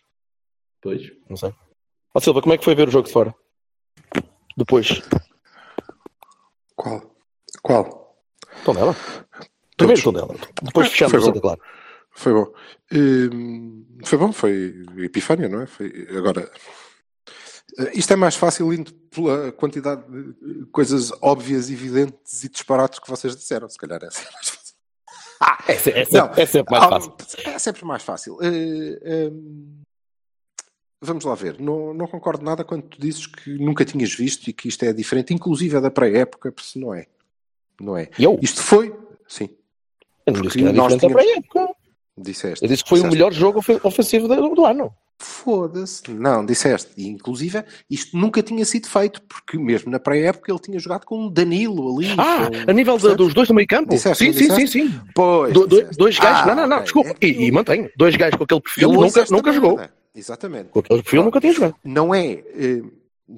[0.80, 1.10] pois.
[1.28, 1.52] não sei.
[2.14, 3.34] Ó Silva, como é que foi ver o jogo de fora?
[4.56, 5.02] Depois.
[6.76, 7.02] Qual?
[7.60, 8.16] Qual?
[8.64, 8.94] Tondela.
[9.76, 10.36] Primeiro Tondela.
[10.62, 11.60] Depois fechamos o Santa Clara.
[12.12, 12.52] Foi bom.
[12.92, 15.66] Hum, foi bom, foi Epifânia, não é?
[15.66, 16.48] Foi, agora,
[17.94, 23.36] isto é mais fácil indo pela quantidade de coisas óbvias, evidentes e disparates que vocês
[23.36, 23.68] disseram.
[23.68, 24.58] Se calhar essa é mais fácil.
[25.40, 27.14] Ah, é, é, não, é sempre mais fácil.
[27.44, 28.34] É sempre mais fácil.
[28.38, 29.82] Uh, um,
[31.00, 31.60] vamos lá ver.
[31.60, 34.92] Não, não concordo nada quando tu dizes que nunca tinhas visto e que isto é
[34.92, 37.06] diferente, inclusive é da pré-época, porque não é.
[37.80, 38.10] Não é.
[38.18, 38.36] Eu?
[38.42, 38.92] Isto foi.
[39.28, 39.48] Sim.
[40.26, 41.16] Eu não disse que era diferente tínhamos...
[41.16, 41.77] da pré-época.
[42.20, 42.64] Disseste.
[42.64, 43.14] Eu disse que foi disseste.
[43.14, 44.92] o melhor jogo ofensivo do, do ano.
[45.20, 46.08] Foda-se.
[46.12, 46.90] Não, disseste.
[46.96, 51.26] E, inclusive, isto nunca tinha sido feito, porque mesmo na pré-época ele tinha jogado com
[51.26, 52.14] o Danilo ali.
[52.16, 52.70] Ah, com...
[52.70, 53.90] a nível de, dos dois do meio campo?
[53.90, 55.00] Disseste, sim, sim, sim, sim.
[55.14, 56.42] Pois, do, do, dois gajos.
[56.42, 56.84] ah, não, não, não, okay.
[56.84, 57.10] desculpa.
[57.20, 57.90] É e, e mantenho.
[57.96, 59.80] Dois gajos com aquele perfil Ele nunca, nunca jogou.
[60.14, 60.68] Exatamente.
[60.70, 61.74] Com aquele perfil nunca tinha jogado.
[61.84, 62.44] Não é.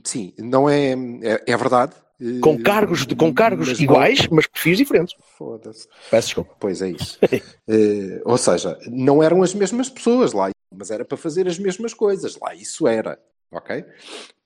[0.04, 0.92] Sim, não é.
[1.22, 1.92] É, é verdade.
[2.40, 4.36] Com cargos, de, com cargos mas iguais, não...
[4.36, 5.14] mas perfis diferentes.
[5.38, 5.88] Foda-se.
[6.10, 6.54] Peço desculpa.
[6.60, 7.18] Pois é isso.
[7.22, 11.94] uh, ou seja, não eram as mesmas pessoas lá, mas era para fazer as mesmas
[11.94, 12.38] coisas.
[12.38, 13.18] Lá isso era,
[13.50, 13.84] ok?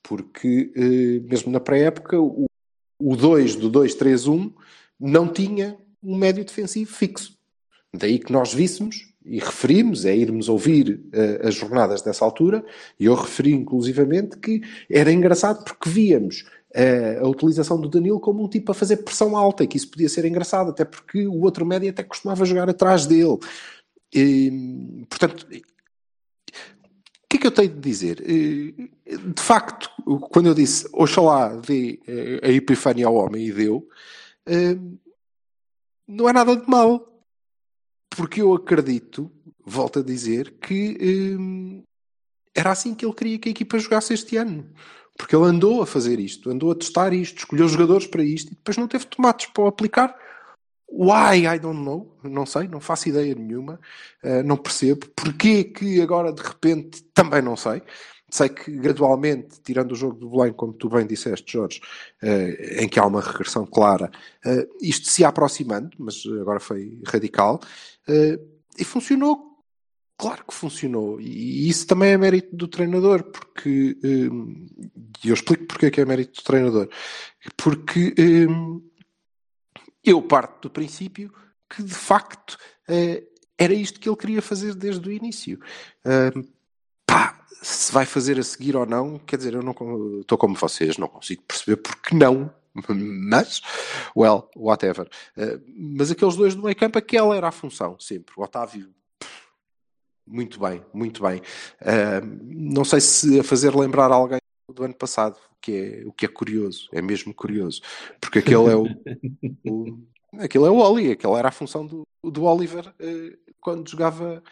[0.02, 2.46] Porque uh, mesmo na pré-época, o,
[2.98, 4.52] o 2 do 2-3-1
[5.00, 7.37] não tinha um médio defensivo fixo.
[7.92, 12.64] Daí que nós víssemos e referimos, é irmos ouvir uh, as jornadas dessa altura,
[13.00, 14.60] e eu referi inclusivamente que
[14.90, 16.44] era engraçado porque víamos
[17.20, 20.08] a utilização do Danilo como um tipo a fazer pressão alta, e que isso podia
[20.08, 23.38] ser engraçado, até porque o outro médio até costumava jogar atrás dele.
[24.12, 25.48] E, portanto, o
[27.28, 28.16] que é que eu tenho de dizer?
[28.22, 29.88] De facto,
[30.30, 32.00] quando eu disse Oxalá dê
[32.42, 33.88] a epifânia ao homem e deu,
[36.06, 37.10] não é nada de mal.
[38.16, 39.28] Porque eu acredito,
[39.64, 40.96] volto a dizer, que
[42.54, 44.70] era assim que ele queria que a equipa jogasse este ano.
[45.16, 48.57] Porque ele andou a fazer isto, andou a testar isto, escolheu jogadores para isto e
[48.57, 50.16] depois não teve tomates para o aplicar.
[50.90, 51.46] Why?
[51.46, 52.16] I don't know.
[52.22, 53.81] Não sei, não faço ideia nenhuma.
[54.22, 55.07] Uh, não percebo.
[55.14, 57.83] Porquê que agora de repente também não sei.
[58.31, 61.81] Sei que gradualmente, tirando o jogo do Belém, como tu bem disseste, Jorge,
[62.22, 64.11] uh, em que há uma regressão clara,
[64.44, 67.61] uh, isto se aproximando, mas agora foi radical,
[68.77, 69.53] e funcionou
[70.16, 71.20] Claro que funcionou.
[71.20, 73.98] E isso também é mérito do treinador, porque.
[74.05, 74.66] Hum,
[75.24, 76.88] e eu explico porque é que é mérito do treinador.
[77.57, 78.14] Porque
[78.48, 78.83] hum,
[80.05, 81.33] eu parto do princípio
[81.68, 82.57] que, de facto,
[82.88, 83.24] eh,
[83.59, 85.59] era isto que ele queria fazer desde o início.
[86.05, 86.46] Hum,
[87.07, 89.72] pá, se vai fazer a seguir ou não, quer dizer, eu não
[90.20, 92.53] estou como vocês, não consigo perceber porque não.
[92.88, 93.62] Mas,
[94.16, 95.09] well, whatever.
[95.37, 98.35] Uh, mas aqueles dois do meio campo, aquela era a função, sempre.
[98.37, 98.92] O Otávio
[100.26, 101.40] muito bem, muito bem.
[101.80, 104.40] Uh, não sei se a fazer lembrar alguém
[104.72, 107.80] do ano passado, que é, o que é curioso, é mesmo curioso,
[108.20, 108.84] porque aquele é o,
[109.64, 109.98] o
[110.38, 114.42] aquele é o Oli, aquela era a função do, do Oliver uh, quando jogava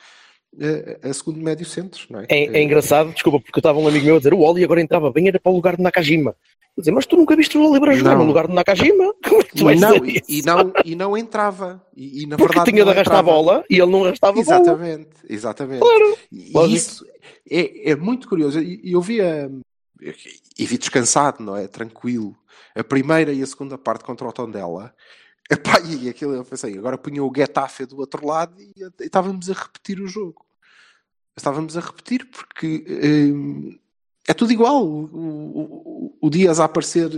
[1.03, 2.27] a segundo médio centro, não é?
[2.29, 5.11] É, é engraçado, desculpa, porque estava um amigo meu a dizer o Oli agora entrava
[5.11, 6.37] bem, era para o lugar de Nakajima.
[6.77, 9.13] Dizer, mas tu nunca viste o Oliver a jogar no lugar de Nakajima?
[9.55, 11.85] e, não, e, e, não, e não entrava.
[11.95, 14.73] E, e na Porque verdade tinha de arrastar a bola e ele não arrastava exatamente,
[14.73, 15.27] a bola.
[15.29, 15.81] Exatamente.
[15.81, 16.19] Claro.
[16.33, 17.05] E isso
[17.51, 18.59] é, é muito curioso.
[18.59, 19.51] E eu via
[20.59, 21.69] e vi descansado, não é?
[21.69, 22.35] Tranquilo.
[22.75, 24.95] A primeira e a segunda parte contra o Tondela.
[25.51, 29.51] Epá, e aquilo eu pensei, agora punha o Getafe do outro lado e, e estávamos
[29.51, 30.47] a repetir o jogo.
[31.37, 32.85] Estávamos a repetir porque
[33.35, 33.79] hum,
[34.27, 34.87] é tudo igual.
[34.87, 37.11] O, o, o, Dias a aparecer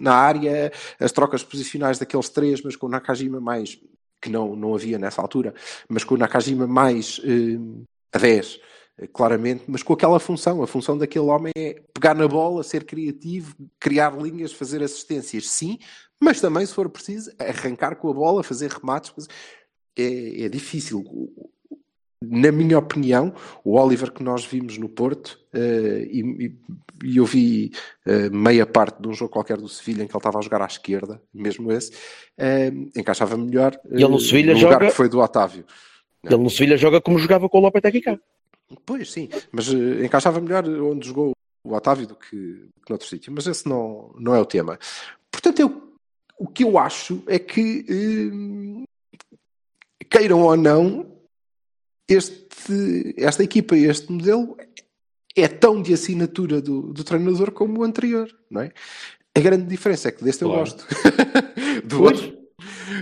[0.00, 3.78] na área, as trocas posicionais daqueles três, mas com o Nakajima mais,
[4.20, 5.54] que não, não havia nessa altura,
[5.88, 8.60] mas com o Nakajima mais hum, a 10
[9.12, 10.62] claramente, mas com aquela função.
[10.62, 15.78] A função daquele homem é pegar na bola, ser criativo, criar linhas, fazer assistências, sim,
[16.20, 19.28] mas também, se for preciso, arrancar com a bola, fazer remates.
[19.96, 21.04] É, é difícil.
[22.22, 23.32] na minha opinião,
[23.64, 26.52] o Oliver que nós vimos no Porto, uh, e,
[27.04, 27.72] e, eu vi
[28.06, 30.62] uh, meia parte de um jogo qualquer do Sevilha em que ele estava a jogar
[30.62, 34.74] à esquerda, mesmo esse, uh, encaixava melhor ele no, Sevilha no joga...
[34.74, 35.64] lugar que foi do Otávio.
[36.24, 38.18] Ele no Sevilha joga como jogava com o Lopetegui cá.
[38.84, 41.32] Pois sim, mas encaixava melhor onde jogou
[41.64, 44.78] o Otávio do que, do que noutro sítio, mas esse não, não é o tema.
[45.30, 45.87] Portanto, eu,
[46.38, 47.84] o que eu acho é que,
[50.08, 51.06] queiram ou não,
[52.08, 54.56] este, esta equipa e este modelo
[55.36, 58.72] é tão de assinatura do, do treinador como o anterior, não é?
[59.36, 60.54] A grande diferença é que deste claro.
[60.54, 60.86] eu gosto.
[61.86, 62.38] do, outro,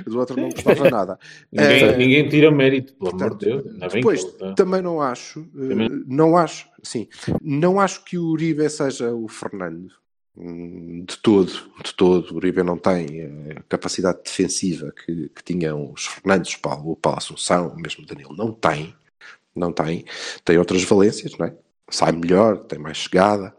[0.06, 1.18] do outro não gostava nada.
[1.50, 3.92] ninguém, uh, ninguém, tira mérito, pelo amor de Deus.
[3.92, 4.52] Depois, tá.
[4.54, 5.88] também não acho, também.
[5.88, 7.08] Uh, não acho, sim,
[7.40, 9.94] não acho que o Uribe seja o Fernando.
[10.38, 11.50] De todo,
[11.82, 12.32] de todo.
[12.32, 16.96] O Uribe não tem a capacidade defensiva que, que tinham os Fernandes, o Paulo, o
[16.96, 18.36] Paulo Assunção, mesmo o Danilo.
[18.36, 18.94] Não tem,
[19.54, 20.04] não tem.
[20.44, 21.56] Tem outras valências, não é?
[21.88, 23.56] Sai melhor, tem mais chegada.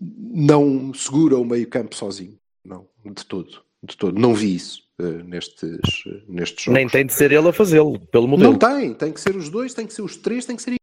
[0.00, 2.38] Não segura o meio campo sozinho.
[2.64, 3.62] Não, de todo.
[3.82, 4.18] De todo.
[4.18, 6.78] Não vi isso uh, nestes, uh, nestes jogos.
[6.78, 8.52] Nem tem de ser ele a fazê-lo, pelo modelo.
[8.52, 8.94] Não tem.
[8.94, 10.79] Tem que ser os dois, tem que ser os três, tem que ser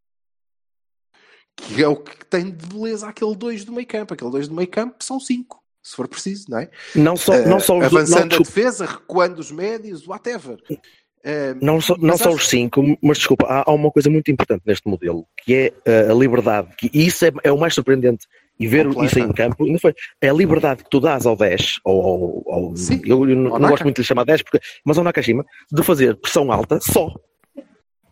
[1.58, 4.14] que é o que tem de beleza aquele dois do meio campo.
[4.14, 6.70] Aquele dois do meio campo são cinco, se for preciso, não é?
[6.96, 10.58] Não só, uh, não só os Avançando não, a defesa, recuando os médios, whatever.
[10.70, 12.38] Uh, não só, não só acho...
[12.38, 16.12] os cinco, mas desculpa, há, há, uma coisa muito importante neste modelo, que é uh,
[16.12, 18.26] a liberdade, que, e isso é, é, o mais surpreendente,
[18.60, 19.06] e ver Completa.
[19.06, 22.44] isso em campo, não foi, é a liberdade que tu dás ao 10, ou, ou,
[22.46, 22.74] ou
[23.06, 25.84] eu, eu não, não gosto muito de lhe chamar 10, porque, mas ao Nakashima, de
[25.84, 27.14] fazer pressão alta só,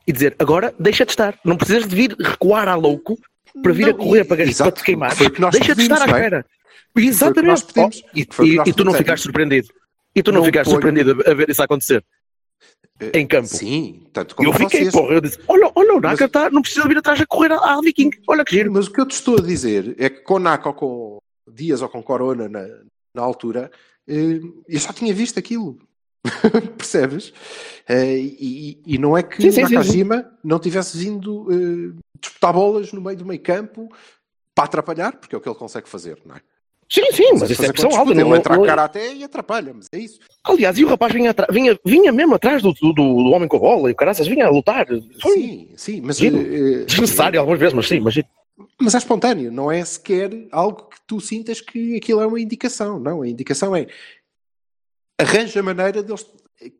[0.06, 3.18] e dizer, agora deixa de estar, não precisas de vir recuar a louco
[3.62, 5.16] para vir não, a correr para, para te queimar.
[5.52, 6.46] Deixa de estar à espera.
[6.96, 7.66] Exatamente.
[7.78, 9.68] Oh, e, e, e tu não ficaste surpreendido.
[10.16, 12.04] E tu não, não ficaste surpreendido a ver isso acontecer.
[13.00, 13.48] Eh, em campo.
[13.48, 14.94] Sim, tanto como Eu fiquei, vocês.
[14.94, 16.32] porra, eu disse, olha, olha o Naka mas...
[16.32, 18.72] tá, não precisa vir atrás a correr à, Viking, olha que giro.
[18.72, 21.18] Mas o que eu te estou a dizer é que com Naka ou com
[21.52, 22.66] Dias ou com Corona na,
[23.14, 23.70] na altura,
[24.08, 25.78] eh, eu já tinha visto aquilo.
[26.78, 27.30] Percebes?
[27.88, 31.48] Uh, e, e, não é que sim, sim, Nakajima sim, não tivesse vindo
[32.28, 33.90] disputar bolas no meio do meio campo
[34.54, 36.42] para atrapalhar, porque é o que ele consegue fazer, não é?
[36.88, 38.12] Sim, sim, mas isso é pressão alta.
[38.12, 40.20] Ele não, entra a cara até e atrapalha, mas é isso.
[40.44, 43.60] Aliás, e o rapaz vinha, vinha, vinha mesmo atrás do, do, do, homem com a
[43.60, 44.86] bola e o caraças vinha a lutar.
[45.20, 46.20] Foi sim, sim, mas...
[46.20, 48.16] Uh, Desnecessário algumas vezes, mas sim, mas...
[48.80, 53.00] Mas é espontâneo, não é sequer algo que tu sintas que aquilo é uma indicação,
[53.00, 53.22] não.
[53.22, 53.88] A indicação é
[55.20, 56.26] arranja maneira de eles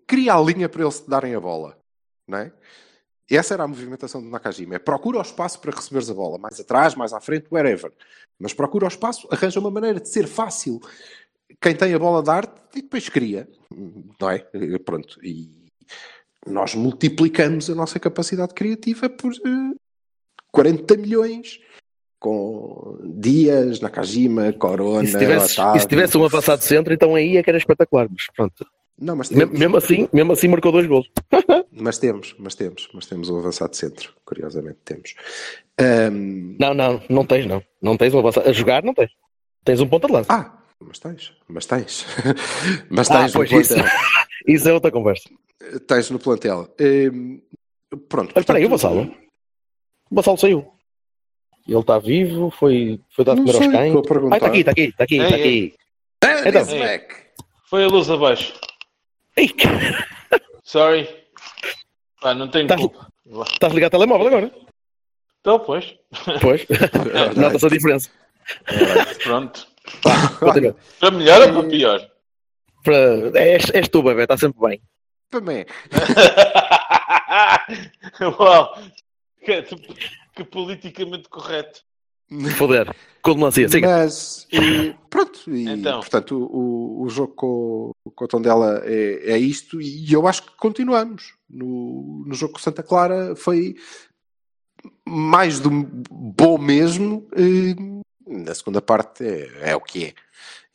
[0.08, 1.78] cria a linha para eles te darem a bola,
[2.28, 2.54] não é?
[3.30, 4.76] Essa era a movimentação do Nakajima.
[4.76, 7.92] É procura o espaço para receberes a bola, mais atrás, mais à frente, wherever.
[8.40, 10.80] Mas procura o espaço, arranja uma maneira de ser fácil.
[11.60, 13.48] Quem tem a bola de arte e depois cria,
[14.20, 14.46] não é?
[14.84, 15.20] Pronto.
[15.24, 15.50] E
[16.46, 19.76] nós multiplicamos a nossa capacidade criativa por uh, eh,
[20.52, 21.60] 40 milhões
[22.20, 25.78] com Dias, Nakajima, Corona, e se tivesse, Otávio.
[25.78, 28.08] E se tivesse um avançado centro, então aí é que era espetacular.
[28.10, 28.66] Mas pronto.
[28.98, 29.58] Não, mas temos.
[29.60, 31.10] Mesmo assim, mesmo assim marcou dois gols.
[31.72, 35.14] mas temos, mas temos, mas temos um avançado centro, curiosamente temos.
[35.80, 36.56] Um...
[36.58, 37.62] Não, não, não tens não.
[37.82, 38.50] Não tens um avançado.
[38.50, 39.12] A jogar não tens.
[39.66, 40.32] Tens um ponta de lança.
[40.32, 42.06] Ah, mas tens, mas tens.
[42.90, 43.74] mas tens ah, pois isso,
[44.48, 45.30] isso é outra conversa.
[45.88, 46.74] Tens no plantel.
[46.80, 47.42] Um,
[48.08, 48.32] pronto.
[48.34, 49.14] Mas espera aí, o Vassalo.
[50.10, 50.72] O Vassalo saiu.
[51.68, 53.96] Ele está vivo, foi, foi dado primeiro aos cães.
[54.32, 55.76] Ah, está aqui, está aqui, está aqui, está aqui.
[56.46, 56.66] Então,
[57.68, 58.54] foi a luz abaixo.
[60.64, 61.08] Sorry.
[62.24, 63.08] Ah, não tenho Estás, culpa.
[63.52, 64.52] Estás ligado ao telemóvel agora?
[65.42, 65.96] Então, pois.
[66.42, 66.66] Pois.
[67.38, 68.10] Nota-se a diferença.
[69.24, 69.68] Pronto.
[71.00, 72.12] para melhor ou para pior?
[72.84, 73.40] Para...
[73.40, 74.82] És, és tu, bebê, está sempre bem.
[75.30, 75.66] Para mim.
[78.40, 78.76] Uau.
[79.44, 79.62] Que,
[80.36, 81.82] que politicamente correto.
[82.58, 82.96] Poder.
[83.22, 83.88] Condonancia, siga.
[83.88, 86.00] Mas, e, pronto, e, então.
[86.00, 90.58] portanto, o, o jogo com, com o Tondela é, é isto e eu acho que
[90.58, 91.34] continuamos.
[91.50, 93.76] No, no jogo com Santa Clara foi
[95.08, 97.28] mais do bom mesmo.
[98.28, 100.14] Na segunda parte é, é o que é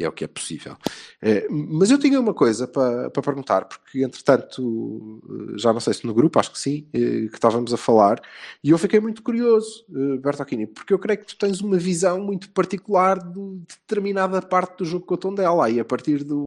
[0.05, 0.77] é o que é possível.
[1.21, 5.21] É, mas eu tinha uma coisa para, para perguntar, porque entretanto,
[5.57, 8.21] já não sei se no grupo, acho que sim, eh, que estávamos a falar,
[8.65, 12.21] e eu fiquei muito curioso, eh, Bertolini, porque eu creio que tu tens uma visão
[12.21, 16.45] muito particular de determinada parte do jogo com o Tondela, aí a partir do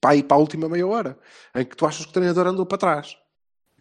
[0.00, 1.18] para para a última meia hora,
[1.54, 3.16] em que tu achas que o treinador andou para trás.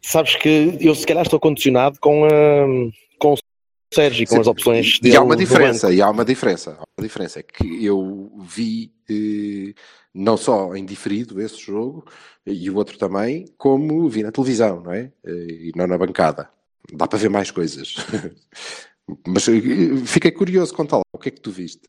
[0.01, 2.29] Sabes que eu se calhar estou condicionado com, a,
[3.93, 5.13] Sérgio, com Sim, as opções e, dele.
[5.13, 6.71] E há uma diferença, e há uma diferença.
[6.79, 9.73] Há uma diferença, é que eu vi eh,
[10.13, 12.05] não só em diferido esse jogo
[12.45, 15.11] e o outro também, como vi na televisão, não é?
[15.25, 16.49] E não na bancada.
[16.91, 17.95] Dá para ver mais coisas.
[19.27, 19.53] Mas eh,
[20.05, 21.81] fiquei curioso, conta lá, o que é que tu viste?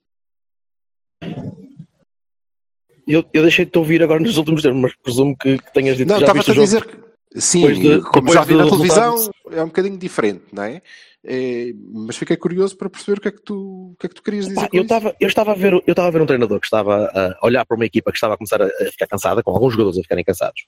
[3.07, 5.97] Eu, eu deixei de te ouvir agora nos últimos termos, mas presumo que, que tenhas
[5.97, 8.65] dito Não, que já estava viste a dizer que sim, de- como já vi na
[8.65, 9.55] televisão, resultado.
[9.55, 10.81] é um bocadinho diferente, não é?
[11.27, 14.15] É, mas fiquei curioso para perceber o que é que tu, o que é que
[14.15, 16.27] tu querias dizer Pá, eu estava eu estava a ver eu estava a ver um
[16.27, 17.07] treinador que estava
[17.41, 19.99] a olhar para uma equipa que estava a começar a, ficar cansada com alguns jogadores
[19.99, 20.67] a ficarem cansados.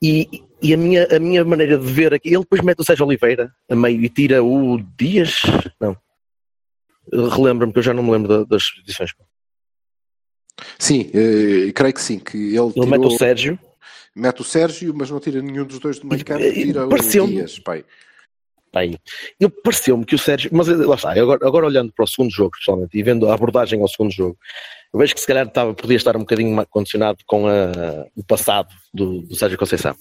[0.00, 0.28] E,
[0.62, 3.52] e a minha a minha maneira de ver aqui ele depois mete o Sérgio Oliveira
[3.68, 5.40] a meio e tira o Dias?
[5.80, 5.96] Não.
[7.12, 9.10] Relembra-me que eu já não me lembro da- das edições.
[10.78, 13.58] Sim, eh, creio que sim, que ele, ele tirou- mete o Sérgio.
[14.14, 17.26] Mete o Sérgio, mas não tira nenhum dos dois do meio campo, e- tira o
[17.26, 17.84] Dias, pai.
[18.72, 18.96] Pá, aí.
[19.38, 22.52] Eu pareceu-me que o Sérgio, mas lá está, agora, agora olhando para o segundo jogo,
[22.56, 24.36] pessoalmente, e vendo a abordagem ao segundo jogo,
[24.92, 28.68] eu vejo que se calhar estava, podia estar um bocadinho condicionado com a- o passado
[28.94, 29.94] do, do Sérgio Conceição.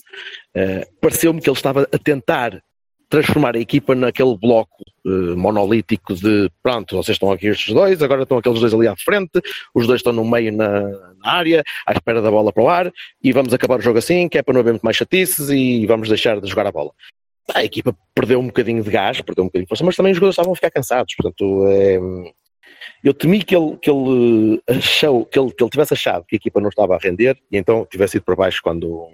[0.56, 2.62] Eh, pareceu-me que ele estava a tentar
[3.08, 8.22] transformar a equipa naquele bloco eh, monolítico de pronto, vocês estão aqui estes dois, agora
[8.22, 9.42] estão aqueles dois ali à frente,
[9.74, 12.92] os dois estão no meio na, na área, à espera da bola para o ar,
[13.24, 15.88] e vamos acabar o jogo assim, que é para não haver muito mais chatices e
[15.88, 16.92] vamos deixar de jogar a bola
[17.54, 20.18] a equipa perdeu um bocadinho de gás, perdeu um bocadinho de força, mas também os
[20.18, 21.16] jogadores estavam a ficar cansados.
[21.16, 22.00] Portanto, é,
[23.04, 26.38] eu temi que ele, que ele achou, que ele, que ele tivesse achado que a
[26.38, 29.10] equipa não estava a render e então tivesse ido para baixo quando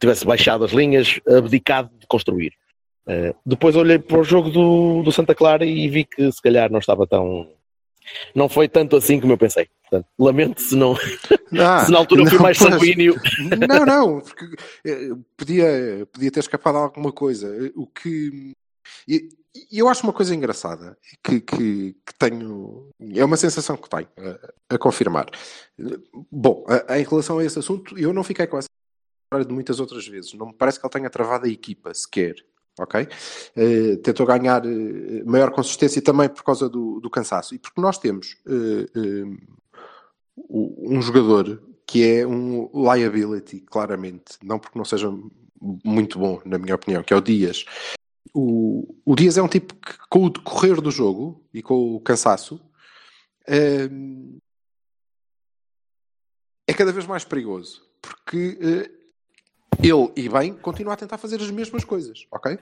[0.00, 2.52] tivesse baixado as linhas, abdicado de construir.
[3.06, 6.70] Eh, depois olhei para o jogo do, do Santa Clara e vi que se calhar
[6.70, 7.48] não estava tão.
[8.34, 9.68] Não foi tanto assim como eu pensei.
[9.82, 10.94] Portanto, lamento se não.
[11.58, 12.70] Ah, se na altura eu fui não, mais pois.
[12.72, 13.16] sanguíneo.
[13.68, 14.46] Não, não, porque
[14.86, 17.48] eh, podia, podia ter escapado alguma coisa.
[17.74, 18.52] O que.
[19.08, 19.28] e-
[19.72, 22.88] Eu acho uma coisa engraçada que, que, que tenho.
[23.14, 24.08] É uma sensação que tenho
[24.68, 25.26] a, a confirmar.
[26.30, 28.68] Bom, a- em relação a esse assunto, eu não fiquei com essa
[29.26, 30.34] história de muitas outras vezes.
[30.34, 32.34] Não me parece que ele tenha travado a equipa sequer.
[32.78, 33.08] Ok?
[33.56, 37.54] Eh, tentou ganhar eh, maior consistência também por causa do, do cansaço.
[37.54, 38.86] E porque nós temos eh,
[40.48, 45.12] um jogador que é um liability, claramente, não porque não seja
[45.84, 47.64] muito bom, na minha opinião, que é o Dias.
[48.32, 52.00] O, o Dias é um tipo que, com o decorrer do jogo e com o
[52.00, 52.60] cansaço,
[56.66, 58.56] é cada vez mais perigoso, porque
[59.82, 62.58] ele, e bem, continua a tentar fazer as mesmas coisas, ok?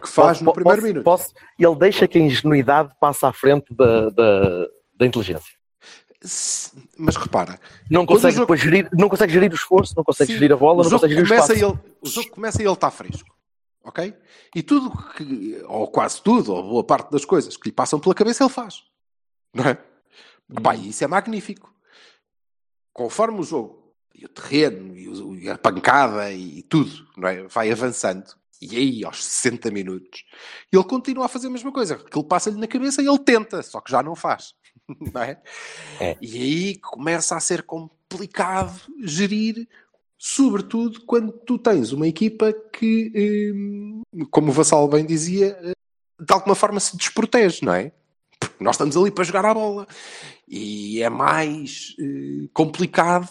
[0.00, 1.04] Que faz no primeiro posso- minuto.
[1.04, 5.54] posso- ele deixa que a ingenuidade passe à frente da, da, da inteligência.
[6.22, 7.58] Se- Mas repara,
[7.90, 10.82] Não consegue, jogo- gerir, não consegue gerir o esforço, não consegue Sim, gerir a bola,
[10.82, 11.52] não consegue gerir o espaço.
[11.52, 13.28] ele, o jogo começa e ele está fresco.
[13.82, 14.14] Ok?
[14.54, 18.14] E tudo que, ou quase tudo, ou boa parte das coisas que lhe passam pela
[18.14, 18.82] cabeça, ele faz.
[19.54, 19.78] Não é?
[20.54, 21.72] Epá, e isso é magnífico.
[22.92, 23.79] Conforme o jogo,
[24.14, 27.42] e o terreno, e, o- e a pancada, e tudo, não é?
[27.48, 28.24] Vai avançando.
[28.60, 30.24] E aí, aos 60 minutos,
[30.70, 31.94] ele continua a fazer a mesma coisa.
[31.94, 34.54] Aquilo passa-lhe na cabeça e ele tenta, só que já não faz.
[35.14, 35.40] Não é?
[36.00, 36.16] É.
[36.20, 39.68] E aí começa a ser complicado gerir,
[40.18, 45.72] sobretudo quando tu tens uma equipa que, hum, como o Vassal bem dizia, eh,
[46.20, 47.92] de alguma forma se desprotege, não é?
[48.38, 49.86] Porque nós estamos ali para jogar a bola
[50.48, 53.30] e é mais eh, complicado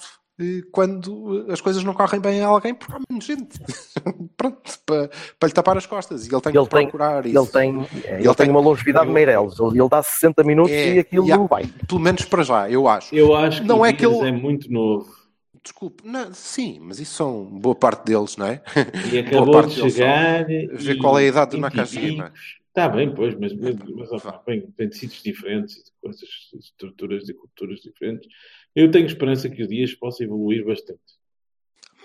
[0.72, 3.60] quando as coisas não correm bem a alguém porque há menos gente
[4.38, 5.10] pronto, para,
[5.40, 7.52] para lhe tapar as costas e ele tem Ele que tem- procurar Ele isso.
[7.52, 7.70] tem,
[8.06, 9.60] é, ele Ele tem tem- uma longevidade de Meireles.
[9.60, 11.66] Ele ele dá 60 minutos É, e aquilo e há- vai.
[11.88, 13.14] pelo menos para já, eu acho.
[13.14, 15.20] Eu acho que Não o é que ele- é muito novo
[15.62, 18.62] Desculpe, não, sim, mas isso são boa parte deles, não é?
[19.06, 20.46] e Boa acabou parte de deles são- chegar.
[20.46, 22.34] Ver e qual é a idade do 20 Nakajima.
[22.70, 26.22] Está bem, pois, mas, mas, mas opa, bem, tem tecidos diferentes e coisas,
[26.58, 28.28] estruturas e culturas diferentes.
[28.76, 31.02] Eu tenho esperança que o Dias possa evoluir bastante.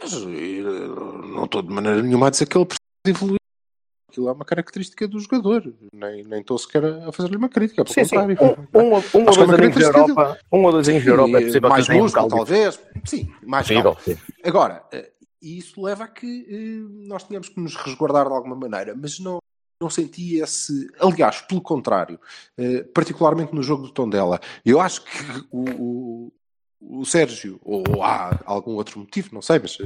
[0.01, 3.39] Mas não estou de maneira nenhuma a dizer que ele precisa de evoluir.
[4.11, 5.75] Aquilo é uma característica do jogador.
[5.93, 8.17] Nem, nem estou sequer a fazer-lhe uma crítica, pelo Sim, sim.
[8.17, 8.39] contrário.
[8.41, 11.11] Um, um, ou- um ou é dois da característica Europa, um ou dois aninhos da
[11.11, 12.81] Europa é Sim, possível mais um músculo, talvez.
[13.05, 14.01] Sim, mais caldo.
[14.03, 14.17] sim.
[14.45, 15.13] Agora, eh,
[15.43, 19.39] isso leva a que eh, nós tínhamos que nos resguardar de alguma maneira, mas não,
[19.83, 20.89] não senti esse.
[21.01, 22.21] Aliás, pelo contrário,
[22.57, 25.11] eh, particularmente no jogo do Tondela, eu acho que
[25.51, 26.33] o,
[26.89, 29.79] o, Sérgio, ou há algum outro motivo, não sei, mas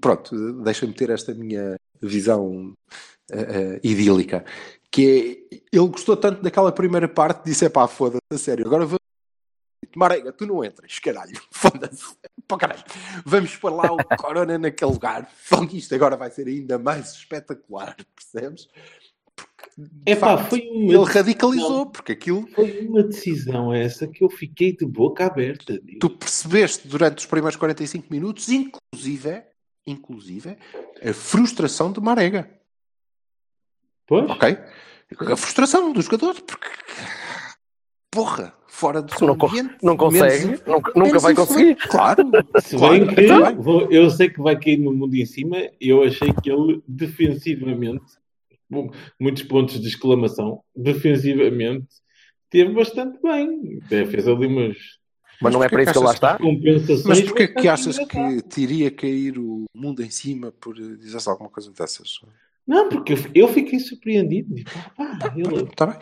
[0.00, 2.74] pronto, deixa-me ter esta minha visão
[3.30, 4.44] eh, eh, idílica.
[4.90, 8.86] Que é, ele gostou tanto daquela primeira parte, disse: é pá, foda-se, a sério, agora
[8.86, 8.98] vamos.
[9.96, 12.04] Marega, tu não entras, caralho, foda-se,
[12.46, 12.84] pá, caralho,
[13.24, 15.30] vamos pôr lá o Corona naquele lugar,
[15.72, 18.68] isto agora vai ser ainda mais espetacular, percebes?
[20.04, 21.86] Epá, facto, foi uma ele radicalizou, decisão.
[21.90, 25.80] porque aquilo Foi uma decisão essa que eu fiquei de boca aberta.
[26.00, 29.42] tu percebeste durante os primeiros 45 minutos, inclusive,
[29.86, 30.56] inclusive,
[31.02, 32.50] a frustração de Marega.
[34.06, 34.28] Pois?
[34.30, 34.58] Ok?
[35.32, 36.66] A frustração do jogador, porque
[38.10, 40.62] porra, fora do seu Não, ambiente, não consegue, menos-
[40.96, 41.76] nunca, vai conseguir.
[41.76, 42.24] Claro,
[42.60, 43.06] Se claro.
[43.06, 46.32] bem que Então, vou- eu sei que vai cair no mundo em cima, eu achei
[46.42, 48.04] que ele defensivamente,
[49.18, 51.86] muitos pontos de exclamação, defensivamente,
[52.50, 53.80] teve bastante bem.
[53.84, 54.76] Até fez ali umas
[55.40, 56.38] Mas não é para isso que ele lá que achas está.
[56.38, 57.04] compensações.
[57.04, 61.50] Mas porquê que achas que te iria cair o mundo em cima por dizer alguma
[61.50, 62.20] coisa dessas?
[62.66, 64.54] Não, porque eu, fiquei surpreendido.
[64.54, 65.98] Ele- Está bem?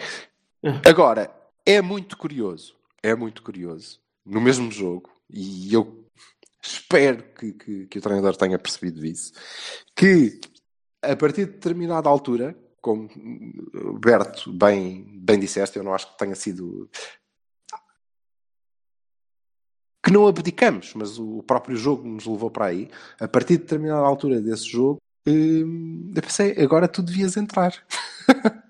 [0.64, 0.83] Ah.
[0.85, 1.31] Agora,
[1.64, 6.05] é muito curioso, é muito curioso, no mesmo jogo, e eu
[6.61, 9.33] espero que, que, que o treinador tenha percebido isso,
[9.95, 10.41] que
[11.13, 13.09] a partir de determinada altura, como
[14.01, 16.89] Berto bem, bem disseste, eu não acho que tenha sido.
[20.03, 22.89] Que não abdicamos, mas o próprio jogo nos levou para aí.
[23.19, 27.75] A partir de determinada altura desse jogo, hum, eu pensei, agora tu devias entrar.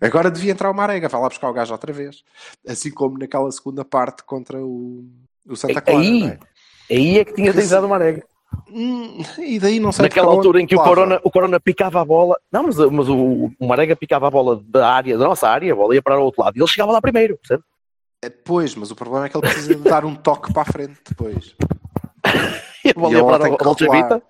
[0.00, 2.22] Agora devia entrar o Marega, vai lá buscar o gajo outra vez.
[2.66, 5.04] Assim como naquela segunda parte contra o,
[5.46, 6.00] o Santa Clara.
[6.00, 6.38] Aí, é?
[6.88, 8.24] aí é que tinha utilizado o Marega.
[8.68, 10.82] Hum, e daí não sei Naquela altura em que o.
[10.82, 12.36] Corona, o Corona picava a bola.
[12.52, 15.76] Não, mas, mas o, o Marega picava a bola da área, da nossa área, a
[15.76, 16.56] bola ia para o outro lado.
[16.56, 17.62] E ele chegava lá primeiro, percebe?
[18.22, 20.72] É, Pois, mas o problema é que ele precisa de dar um toque para a
[20.72, 21.54] frente depois.
[22.82, 23.88] E a bola E ia para a Dolce.
[23.88, 24.22] Vita.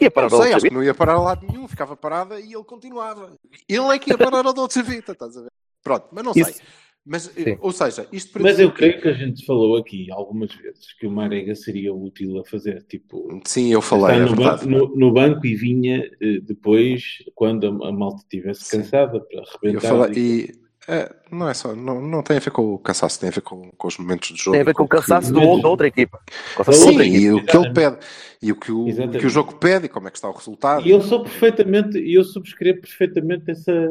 [0.00, 2.40] Ia para a Não sei, acho que não ia parar a lado nenhum, ficava parada
[2.40, 3.30] e ele continuava.
[3.68, 5.50] Ele é que ia parar a Dolce Vita, estás a ver?
[5.82, 6.62] Pronto, mas não Isso- sei.
[7.06, 7.58] Mas, Sim.
[7.60, 10.92] ou seja, isto para Mas eu o creio que a gente falou aqui algumas vezes
[10.94, 14.66] que o Marega seria útil a fazer, tipo, Sim, eu falei, estar é no, verdade.
[14.66, 17.02] banco, no- no banco e vinha eh, depois,
[17.34, 19.88] quando a, a malta estivesse cansada, para Eu arrebentar.
[19.88, 23.18] falei, e- e é, não é só, não, não tem a ver com o cansaço,
[23.18, 24.52] tem a ver com, com os momentos de jogo.
[24.52, 26.20] Tem a ver com o que- cansaço do, da outra equipa.
[26.54, 27.18] Com o Sim, outra equipa.
[27.22, 27.98] e o que ele pede,
[28.42, 29.18] e o que o, Exatamente.
[29.18, 30.86] que o jogo pede, e como é que está o resultado.
[30.86, 33.90] E eu sou perfeitamente, e eu subscrevo perfeitamente essa,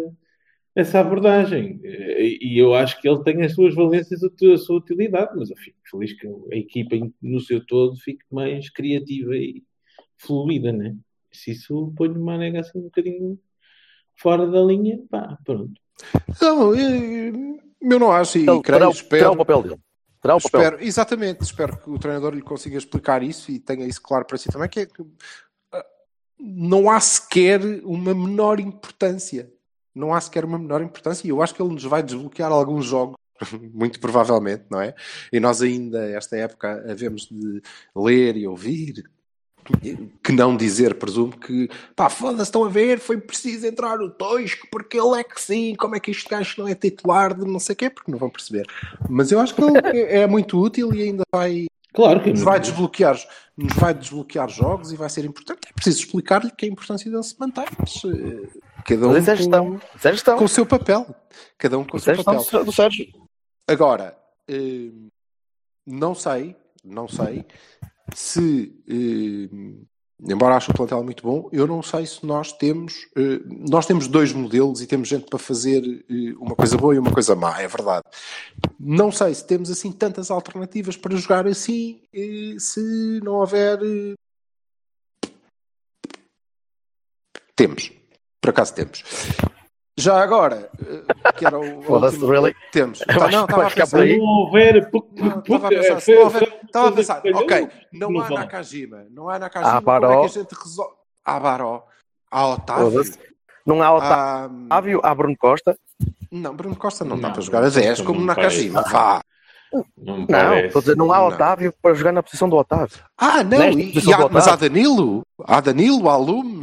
[0.76, 1.80] essa abordagem.
[1.84, 5.58] E e eu acho que ele tem as suas valências, a sua utilidade, mas eu
[5.58, 9.64] fico feliz que a equipa no seu todo fique mais criativa e
[10.18, 10.96] fluida, né?
[11.32, 13.40] Se isso põe o Manega assim um bocadinho
[14.16, 15.74] fora da linha, pá, pronto.
[16.42, 19.80] Não, eu, eu não acho, e Ele creio, terá, o- terá espero, o papel dele.
[20.22, 20.62] Terá o papel.
[20.62, 24.38] espero, exatamente, espero que o treinador lhe consiga explicar isso e tenha isso claro para
[24.38, 25.04] si também, que é que
[25.72, 25.86] ah,
[26.40, 29.52] não há sequer uma menor importância.
[29.94, 32.86] Não há sequer uma menor importância e eu acho que ele nos vai desbloquear alguns
[32.86, 33.16] jogos,
[33.74, 34.94] muito provavelmente, não é?
[35.32, 37.62] E nós ainda, esta época, havemos de
[37.96, 39.04] ler e ouvir
[40.22, 44.68] que não dizer, presumo que pá, foda-se, estão a ver, foi preciso entrar o Tosco
[44.72, 47.60] porque ele é que sim, como é que este gajo não é titular de não
[47.60, 48.68] sei o quê, porque não vão perceber.
[49.10, 52.34] Mas eu acho que ele é, é muito útil e ainda vai, Claro que é
[52.34, 53.18] nos vai desbloquear,
[53.56, 55.68] nos vai desbloquear jogos e vai ser importante.
[55.70, 58.50] É preciso explicar-lhe que a importância dele se mantém, mas eh,
[58.86, 61.16] cada um é com, é com o seu papel.
[61.58, 62.66] Cada um com o é seu gestão papel.
[62.66, 63.08] do Sérgio.
[63.68, 64.18] Agora,
[64.48, 64.92] eh,
[65.86, 67.46] não sei, não sei
[68.14, 73.40] se, eh, embora ache o plantel muito bom, eu não sei se nós temos, eh,
[73.70, 75.82] nós temos dois modelos e temos gente para fazer
[76.38, 78.04] uma coisa boa e uma coisa má, é verdade.
[78.78, 82.02] Não sei se temos assim tantas alternativas para jogar assim,
[82.60, 83.80] se não houver.
[87.56, 87.92] Temos,
[88.44, 89.04] por acaso temos.
[89.98, 91.64] Já agora, eh, que era o.
[91.90, 92.54] última- really?
[92.72, 93.00] Temos.
[93.00, 93.98] Tá, não, que estava vai a ficar pensar.
[93.98, 94.12] por aí.
[94.14, 94.90] Se não houver.
[95.16, 98.30] Não, Estava a pensar, não ok, não não há.
[98.30, 100.22] Nakajima, não há Nakajima, Há como é Baró.
[100.22, 100.94] que a gente resolve?
[101.24, 101.84] Há Baró,
[102.32, 103.20] há Otávio, Foda-se.
[103.66, 103.94] Não há.
[103.94, 105.78] Otávio, há Bruno Costa.
[106.32, 108.82] Não, Bruno Costa não, dá Não, para jogar a Bruno 10 Costa como não Nakajima,
[108.82, 109.22] vá.
[109.98, 110.68] Não, Não, parece.
[110.68, 111.28] estou a dizer, não há Não.
[111.28, 112.98] Otávio para jogar na posição do Otávio.
[113.18, 114.56] Ah, não, e, e há- mas há.
[114.56, 116.62] Danilo, há Danilo, há Lume,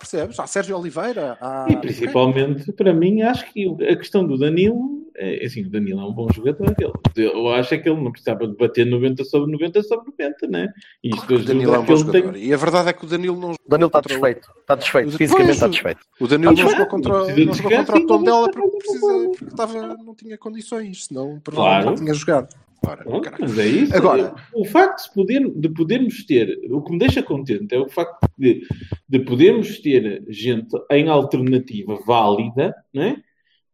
[0.00, 0.40] percebes?
[0.40, 1.66] Há Sérgio Oliveira, há...
[1.70, 6.04] E principalmente, para mim, acho que a questão do Danilo é assim: o Danilo é
[6.04, 6.74] um bom jogador.
[7.16, 10.46] Ele, eu acho é que ele não precisava de bater 90 sobre 90 sobre 90,
[10.48, 10.72] né?
[11.04, 12.32] E isto O Danilo é um bom jogador.
[12.32, 12.44] tem.
[12.44, 14.48] E a verdade é que o Danilo não O Danilo está desfeito.
[14.60, 15.10] Está desfeito.
[15.16, 16.00] Fisicamente está desfeito.
[16.20, 18.50] O Danilo Tá não jogou contra, não não jogou jogar contra o assim, Tondela não
[18.50, 21.86] porque, precisa- precisa, porque estava, não tinha condições, senão provavelmente Claro.
[21.90, 22.48] não tinha jogado.
[22.86, 23.04] Ora,
[23.38, 23.94] mas é isso.
[23.96, 27.88] Agora- o facto de, poder, de podermos ter, o que me deixa contente é o
[27.88, 28.66] facto de,
[29.08, 33.22] de podermos ter gente em alternativa válida, né?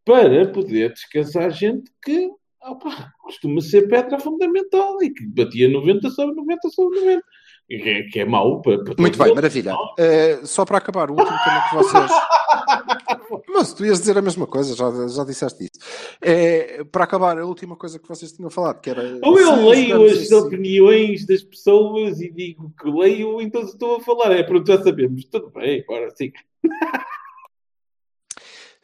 [0.04, 2.30] Para poder descansar gente que
[2.62, 7.22] opa, costuma ser pedra fundamental e que batia 90 sobre 90 sobre 90.
[7.68, 9.74] Que é, que é mau para, para Muito bem, maravilha.
[9.98, 12.10] Eh, só para acabar, o último tema que vocês.
[13.48, 15.80] Mas tu ias dizer a mesma coisa, já, já disseste isso.
[16.22, 19.18] Eh, para acabar, a última coisa que vocês tinham falado, que era.
[19.22, 24.00] Ou eu leio as assim- opiniões das pessoas e digo que leio, então estou a
[24.00, 24.30] falar.
[24.32, 25.24] É pronto, já sabemos.
[25.24, 26.30] Tudo bem, agora sim.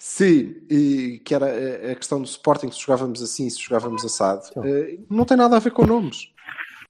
[0.05, 4.43] Sim, e que era a- questão do Sporting, se jogávamos assim, se jogávamos assado.
[4.64, 6.32] Eh, não tem nada a ver com nomes.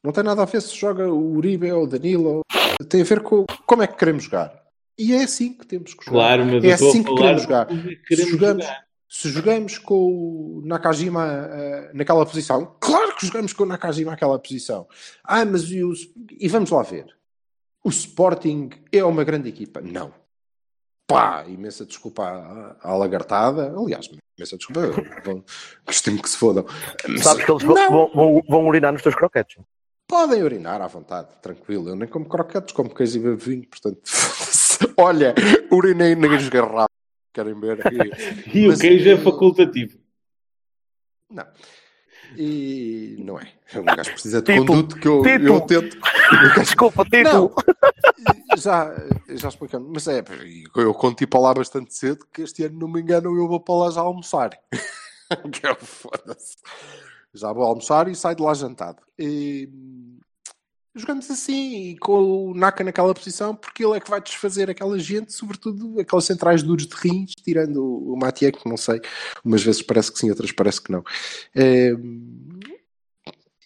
[0.02, 2.40] Não tem nada a ver se joga o Uribe ou o Danilo.
[2.88, 4.60] Tem a ver com como é que queremos jogar.
[4.98, 6.18] E é assim que temos que jogar.
[6.36, 7.66] Claro, mas É assim que queremos jogar.
[7.66, 8.84] que Se queremos jogamos, jogar.
[9.08, 14.38] se jogamos com o Nakajima eh, naquela posição, claro que jogamos com o Nakajima naquela
[14.38, 14.86] posição.
[15.24, 15.92] Ah, mas e, o,
[16.38, 17.06] e vamos lá ver.
[17.84, 19.80] O Sporting é uma grande equipa.
[19.80, 20.12] Não.
[21.06, 23.74] Pá, imensa desculpa à, à lagartada.
[23.76, 24.80] Aliás, imensa desculpa.
[25.84, 26.64] Costumo que se fodam.
[27.08, 29.56] Mas Sabes que eles vão, vão- vão urinar nos teus croquetes.
[30.12, 31.88] Podem urinar à vontade, tranquilo.
[31.88, 34.02] Eu nem como croquetes, como queijo e bebo vinho, portanto.
[34.98, 35.34] Olha,
[35.70, 36.90] urinei nas garrafas.
[37.32, 37.78] Querem ver?
[37.90, 39.96] E- E Mas, o queijo é facultativo.
[41.30, 41.46] Não.
[42.36, 43.50] E não é.
[43.74, 45.96] Um gajo precisa de conduto que eu, eu tento.
[46.60, 47.06] Desculpa.
[47.24, 47.54] Não,
[48.58, 48.94] já,
[49.30, 50.22] já explicando, mas é,
[50.76, 53.74] eu conto tipo lá bastante cedo que este ano, não me engano, eu vou para
[53.76, 54.50] lá já almoçar.
[54.50, 56.56] que eu foda-se.
[57.34, 59.02] Já vou almoçar e saio de lá jantado.
[59.18, 59.68] E,
[60.94, 64.98] jogamos assim, e com o Naka naquela posição, porque ele é que vai desfazer aquela
[64.98, 69.00] gente, sobretudo aqueles centrais duros de rins, tirando o, o Matia, que não sei,
[69.44, 71.02] umas vezes parece que sim, outras parece que não.
[71.54, 71.92] É,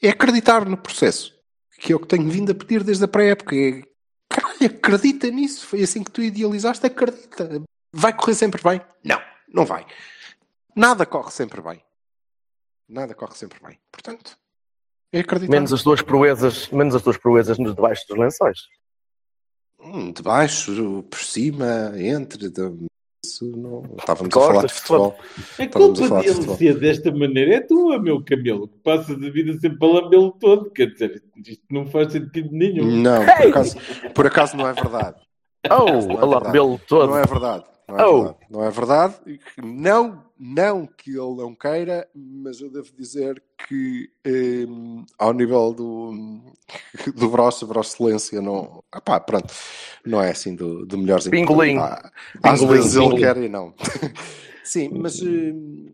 [0.03, 1.35] é acreditar no processo,
[1.79, 3.57] que é o que tenho vindo a pedir desde a pré-época.
[3.57, 3.83] É,
[4.29, 7.63] caralho, acredita nisso, foi assim que tu idealizaste, acredita.
[7.93, 8.81] Vai correr sempre bem?
[9.03, 9.21] Não,
[9.53, 9.85] não vai.
[10.77, 11.83] Nada corre sempre bem.
[12.89, 13.79] Nada corre sempre bem.
[13.91, 14.37] Portanto,
[15.13, 15.51] é acreditar.
[15.53, 18.59] Menos as tuas proezas, menos as tuas proezas nos debaixo dos lençóis.
[19.81, 22.49] Hum, de baixo, por cima, entre.
[22.51, 22.87] de-
[23.25, 23.83] Isso não.
[23.99, 25.19] Estávamos a falar de futebol.
[25.59, 29.17] A Estávamos a culpa falar de ser desta maneira é tua, meu camelo, que passas
[29.17, 30.71] a vida sempre a lambê-lo todo.
[30.71, 33.03] Quer dizer, isto não faz sentido nenhum.
[33.03, 33.77] Não, por acaso,
[34.15, 35.17] por acaso não é verdade.
[35.69, 37.09] Oh, é a lambê-lo todo.
[37.11, 37.65] Não é verdade.
[37.89, 38.23] Não é Oh.
[38.23, 38.39] verdade.
[38.51, 39.15] Não é verdade.
[39.63, 44.11] Não, não que ele não queira, mas eu devo dizer que
[44.69, 46.43] hum, ao nível do,
[47.15, 48.83] do Brosse, Brosse Excelência, não.
[48.95, 49.53] Epá, pronto,
[50.05, 51.31] não é assim do, do melhorzinho.
[51.31, 51.79] Pingolim.
[51.79, 52.11] Ah,
[52.43, 53.73] Às Pingolim, vezes ele quer e não.
[54.65, 55.93] Sim, mas, hum,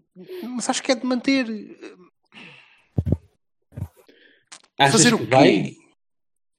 [0.54, 1.46] mas acho que é de manter.
[4.78, 5.26] Achas fazer que o quê?
[5.26, 5.76] vai?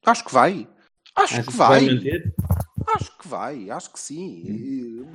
[0.06, 0.68] Acho que vai.
[1.16, 1.84] Acho Achas que que vai.
[1.86, 2.34] vai manter?
[2.86, 5.06] Acho que vai, acho que sim.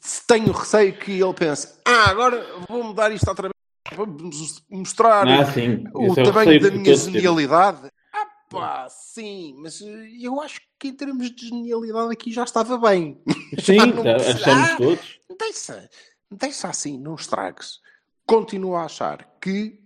[0.00, 5.26] Se Tenho receio que ele pense, ah, agora vou mudar isto outra vez, vamos mostrar
[5.26, 5.84] Ah, sim.
[5.94, 7.90] o é tamanho da minha genialidade.
[8.12, 12.78] Ah pá, sim, mas eh, eu acho que em termos de genialidade aqui já estava
[12.78, 13.20] bem.
[13.60, 15.18] Sim, tá, achamos Ah, todos.
[15.38, 15.90] Deixa,
[16.30, 17.80] deixa assim, não estragues.
[18.26, 19.80] Continuo a achar que,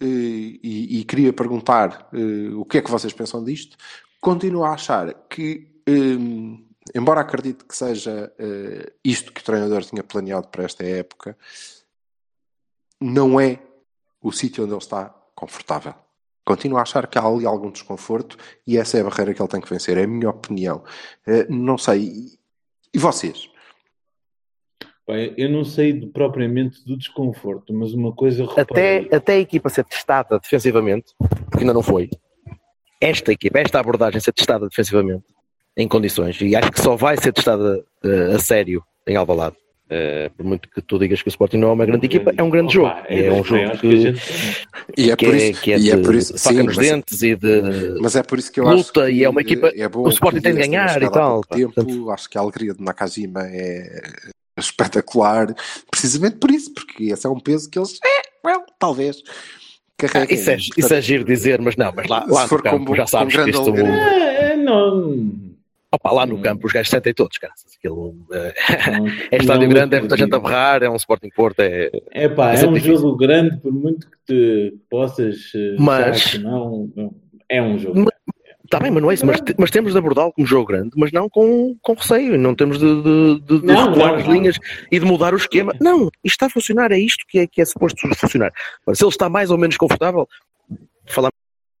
[0.00, 3.76] eh, e, e queria perguntar eh, o que é que vocês pensam disto,
[4.20, 6.58] continuo a achar que, eh,
[6.94, 11.36] embora acredite que seja eh, isto que o treinador tinha planeado para esta época,
[13.00, 13.60] não é
[14.22, 15.94] o sítio onde ele está confortável.
[16.44, 19.48] Continuo a achar que há ali algum desconforto e essa é a barreira que ele
[19.48, 20.82] tem que vencer, é a minha opinião.
[21.26, 22.02] Eh, não sei.
[22.02, 22.38] E-
[22.94, 23.50] E vocês?
[25.06, 28.60] Bem, eu não sei de- propriamente do desconforto, mas uma coisa Até,
[29.00, 29.08] reparei.
[29.12, 32.08] até a equipa ser testada defensivamente, porque ainda não foi,
[33.00, 35.24] esta equipa, esta abordagem ser testada defensivamente
[35.76, 39.56] em condições, e acho que só vai ser testada eh, a sério em Alvalade.
[39.88, 42.42] Eh, por muito que tu digas que o Sporting não é uma grande equipa, é
[42.42, 42.88] um grande jogo.
[42.88, 44.20] Opa, É, das um jogo que, gente
[44.96, 46.62] E é que por é, isso, que é e é de por isso faca sim,
[46.62, 47.98] nos mas, dentes e de.
[48.00, 50.02] mas é por isso que eu luta acho que e é uma equipa- é bom
[50.04, 52.82] o Sporting que tem de ganhar e tal, Tempo, portanto- acho que a alegria de
[52.82, 54.00] Nakajima é
[54.58, 55.54] espetacular,
[55.90, 59.18] precisamente por isso, porque esse é um peso que eles, é, well, talvez,
[60.14, 62.60] Ah, isso, é, isso é giro dizer, mas não, mas lá, Se lá no for
[62.62, 63.86] com campo bo- já sabes com que grande isto.
[63.86, 65.45] É, é, não.
[65.96, 66.42] Opa, lá no Hum.
[66.42, 67.52] campo os gajos sentem todos, cara.
[67.78, 68.54] Aquilo, eh,
[69.00, 71.90] não é estádio não grande, é muita gente a berrar, é um Sporting Porto, é,
[72.12, 72.96] É pá, É é um difícil.
[72.98, 76.88] jogo grande, por muito que te possas eh, Mas- que não,
[77.48, 78.00] é um jogo.
[78.00, 78.16] Mas-
[78.64, 79.24] Está bem, mas não é isso.
[79.24, 82.36] Mas, mas temos de abordá-lo como jogo grande, mas não com, com receio.
[82.36, 84.32] Não temos de, de, de, de Não, recuar não, as não.
[84.34, 84.58] linhas
[84.90, 85.72] e de mudar o esquema.
[85.80, 88.52] Não, isto está a funcionar, é isto que é, que é suposto funcionar.
[88.82, 90.28] Agora, se ele está mais ou menos confortável,
[91.06, 91.32] falamos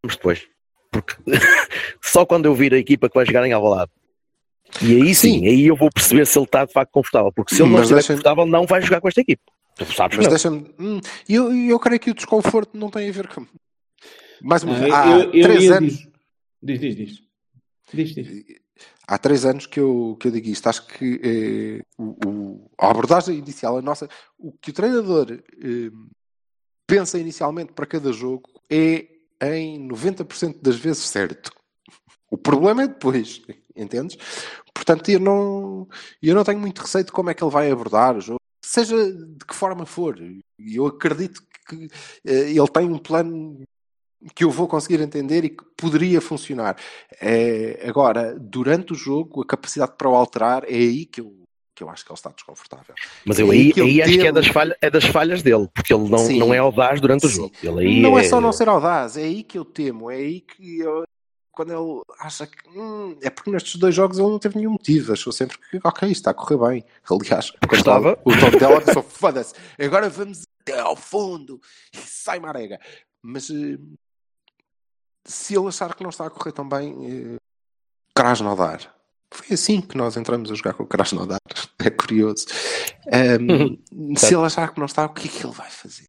[0.08, 0.46] depois.
[0.92, 1.14] Porque
[2.00, 3.90] só quando eu vir a equipa que vai jogar em Alvalade,
[4.82, 5.46] e aí sim, Sim.
[5.46, 7.32] aí eu vou perceber se ele está de facto confortável.
[7.32, 9.42] Porque se ele não Mas estiver deixa- confortável, não vai jogar com esta equipa.
[9.76, 10.66] Tu sabes Mas deixa-me.
[10.78, 13.46] hum, eu, eu creio que o desconforto não tem a ver com.
[14.42, 16.08] Mais uma Ah, vez, há eu- eu três anos.
[16.62, 17.22] Diz, diz, diz.
[17.92, 18.44] Diz, diz.
[19.06, 20.66] Há três anos que eu, que eu digo isto.
[20.68, 24.08] Acho que eh, o, o- a abordagem inicial, a nossa,
[24.38, 25.90] o que o treinador eh,
[26.86, 29.06] pensa inicialmente para cada jogo é
[29.42, 31.50] em 90% das vezes certo.
[32.30, 33.42] O problema é depois,
[33.76, 34.16] entendes?
[34.74, 35.88] Portanto, eu não,
[36.22, 38.96] eu não tenho muito receio de como é que ele vai abordar o jogo, seja
[39.12, 40.20] de que forma for.
[40.20, 40.42] E
[40.76, 41.88] eu acredito que
[42.24, 43.62] eh, ele tem um plano
[44.34, 46.76] que eu vou conseguir entender e que poderia funcionar.
[47.20, 51.32] É, agora, durante o jogo, a capacidade para o alterar é aí que eu,
[51.74, 52.94] que eu acho que ele está desconfortável.
[53.24, 55.92] Mas eu É aí, aí acho que é das, falha, é das falhas dele, porque
[55.94, 56.38] ele não, Sim.
[56.38, 57.36] não é audaz durante o Sim.
[57.36, 57.54] jogo.
[57.62, 58.24] Ele aí não é...
[58.24, 61.04] só não ser audaz, é aí que eu temo, é aí que eu-
[61.56, 65.14] quando ele acha que hum, é porque nestes dois jogos ele não teve nenhum motivo,
[65.14, 66.84] achou sempre que ok, está a correr bem.
[67.10, 68.18] Aliás, Gostava.
[68.24, 71.58] o tom dela pensou, foda-se, agora vamos até ao fundo
[71.94, 72.78] e sai marega.
[73.22, 73.78] Mas eh,
[75.24, 77.36] se ele achar que não está a correr tão bem, eh,
[78.14, 78.94] Krasnodar.
[79.32, 81.40] Foi assim que nós entramos a jogar com o Krasnodar.
[81.78, 82.46] É curioso.
[83.12, 83.78] Ahm,
[84.16, 86.08] se ele achar que não está, o que é que ele vai fazer?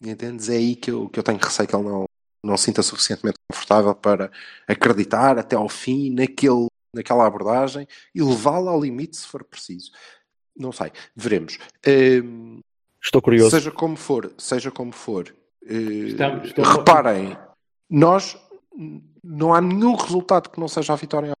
[0.00, 0.48] Entendes?
[0.48, 2.06] É aí que eu, que eu tenho receio que ele não,
[2.42, 4.30] não se sinta suficientemente confortável para
[4.66, 9.90] acreditar até ao fim naquele, naquela abordagem e levá-la ao limite se for preciso.
[10.56, 11.58] Não sei, veremos.
[11.86, 12.60] Ahm,
[13.02, 13.50] Estou curioso.
[13.50, 15.34] seja como for, seja como for,
[15.66, 15.72] eh,
[16.08, 17.36] Estamos- reparem,
[17.88, 18.36] nós
[18.76, 21.32] n- não há nenhum resultado que não seja a vitória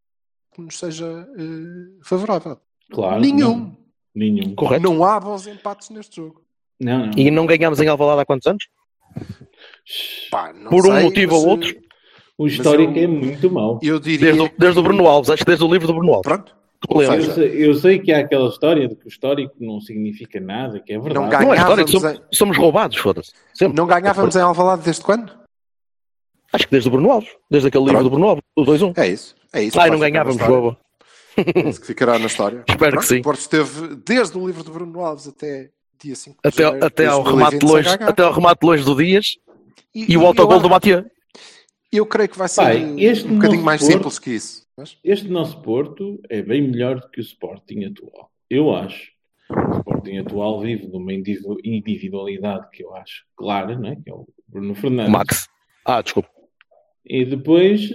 [0.54, 2.58] que nos seja eh, favorável.
[2.90, 3.20] Claro.
[3.20, 3.56] nenhum.
[3.56, 3.76] não.
[4.14, 4.54] Nenhum.
[4.56, 4.82] Correto.
[4.82, 6.42] Não há bons empates neste jogo.
[6.80, 7.12] Não, não.
[7.16, 8.66] E não ganhámos em Alvalade há quantos anos?
[10.30, 11.74] Pá, não Por um sei, motivo mas, ou outro.
[12.38, 13.78] O histórico eu- é muito mau.
[13.82, 14.26] Eu diria.
[14.32, 16.22] Desde, o- desde o Bruno Alves, acho que desde o livro do Bruno Alves.
[16.24, 16.56] Pronto.
[16.88, 20.80] Eu sei, eu sei que há aquela história de que o histórico não significa nada,
[20.80, 21.14] que é verdade.
[21.14, 23.32] Não Não é ganhávamos somos, em- somos roubados, foda-se.
[23.74, 25.30] Não ganhávamos em Alvalade desde quando?
[26.52, 27.28] Acho que desde o Bruno Alves.
[27.50, 28.10] Desde aquele livro Pronto.
[28.10, 28.94] do Bruno Alves, o 2-1.
[28.96, 29.36] É isso.
[29.52, 29.78] É isso.
[29.78, 30.40] Ai, não ganhávamos.
[31.36, 32.64] É isso que ficará na história.
[32.68, 33.18] Espero Pronto, que sim.
[33.20, 35.68] O Porto esteve desde o livro do Bruno Alves até
[36.02, 38.84] dia 5 de Até, janeiro até, de ao 2020 remate longe, até ao remate longe
[38.84, 39.36] do Dias
[39.94, 41.10] e, o eu autogol do Matia.
[41.92, 44.66] Eu creio que vai ser Pai, este um bocadinho mais Porto- simples que isso.
[44.76, 48.30] Mas, Este nosso Porto é bem melhor do que o Sporting atual.
[48.48, 49.10] Eu acho.
[49.50, 53.96] O Sporting atual vive numa individu- individualidade que eu acho clara, né?
[54.02, 55.12] que é o Bruno O Fernandes.
[55.12, 55.48] Max.
[55.84, 56.28] Ah, desculpa.
[57.04, 57.90] E depois,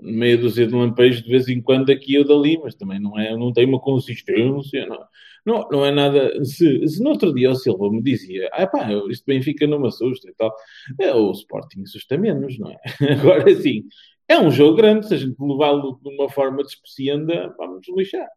[0.00, 3.36] meia dúzia de lampejos de vez em quando aqui ou dali, mas também não, é,
[3.36, 4.86] não tem uma consistência.
[4.86, 4.98] Não,
[5.44, 6.44] não, não é nada.
[6.44, 9.88] Se, se no outro dia o Silva me dizia, ah pá, isto Benfica não me
[9.88, 10.54] assusta e tal,
[11.00, 12.78] é, o Sporting assusta menos, não é?
[13.12, 13.84] Agora sim,
[14.28, 18.28] é um jogo grande, se a gente levá-lo de uma forma despecienda, vamos lixar.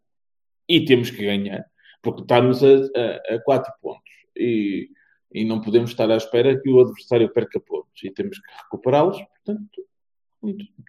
[0.67, 1.65] E temos que ganhar,
[2.01, 4.01] porque estamos a, a, a quatro pontos.
[4.35, 4.89] E,
[5.33, 8.03] e não podemos estar à espera que o adversário perca pontos.
[8.03, 9.81] E temos que recuperá-los, portanto,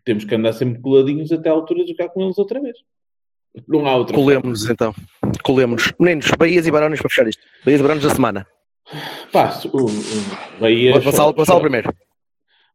[0.05, 2.77] temos que andar sempre coladinhos até à altura de jogar com eles outra vez.
[3.67, 4.33] Não há outra forma.
[4.41, 4.95] Colemos então.
[5.43, 5.93] Colemos.
[5.99, 7.43] Meninos, Bahias e Barões para fechar isto.
[7.65, 8.47] Bahias e Barões da semana.
[9.33, 10.93] Pá, o, o Bahia.
[11.01, 11.93] Vassalo, só- Vassalo só- primeiro.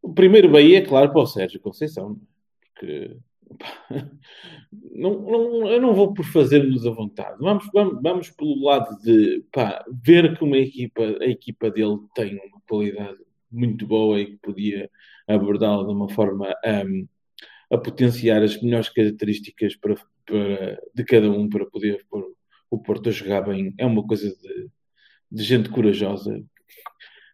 [0.02, 2.20] O primeiro Bahia, é claro, para o Sérgio Conceição.
[2.62, 3.16] Porque
[3.58, 4.06] pá,
[4.92, 7.38] não, não, eu não vou por fazer-nos à vontade.
[7.40, 12.36] Vamos, vamos, vamos pelo lado de pá, ver que uma equipa, a equipa dele tem
[12.36, 13.18] uma qualidade
[13.54, 14.90] muito boa e que podia
[15.28, 17.08] abordá-la de uma forma hum,
[17.72, 19.96] a potenciar as melhores características para,
[20.26, 22.26] para- de cada um para poder pôr
[22.70, 23.74] o Porto a jogar bem.
[23.78, 24.70] É uma coisa de,
[25.32, 26.44] de gente corajosa.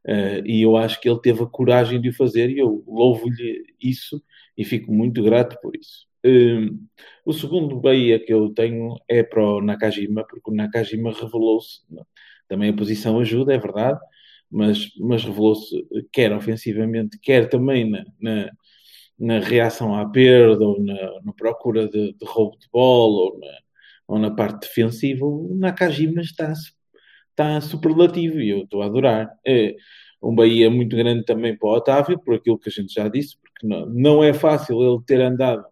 [0.06, 3.64] Uh, e eu acho que ele teve a coragem de o fazer e eu louvo-lhe
[3.82, 4.24] isso
[4.58, 6.08] e fico muito grato por isso.
[6.26, 6.86] Um,
[7.26, 11.82] o segundo Bahia que eu tenho é para o Nakajima, porque o Nakajima revelou-se,
[12.48, 14.00] também a posição ajuda, é verdade,
[14.52, 18.52] mas, mas revelou-se quer ofensivamente, quer também na, na,
[19.20, 23.58] na reação à perda, ou na, na procura de, de roubo de bola, ou na,
[24.08, 25.26] ou na parte defensiva.
[25.26, 26.54] O Nakajima está
[27.40, 29.30] está superlativo e eu estou a adorar.
[29.46, 29.76] É
[30.22, 33.38] um Bahia muito grande também para o Otávio, por aquilo que a gente já disse,
[33.42, 35.66] porque não, não é fácil ele ter andado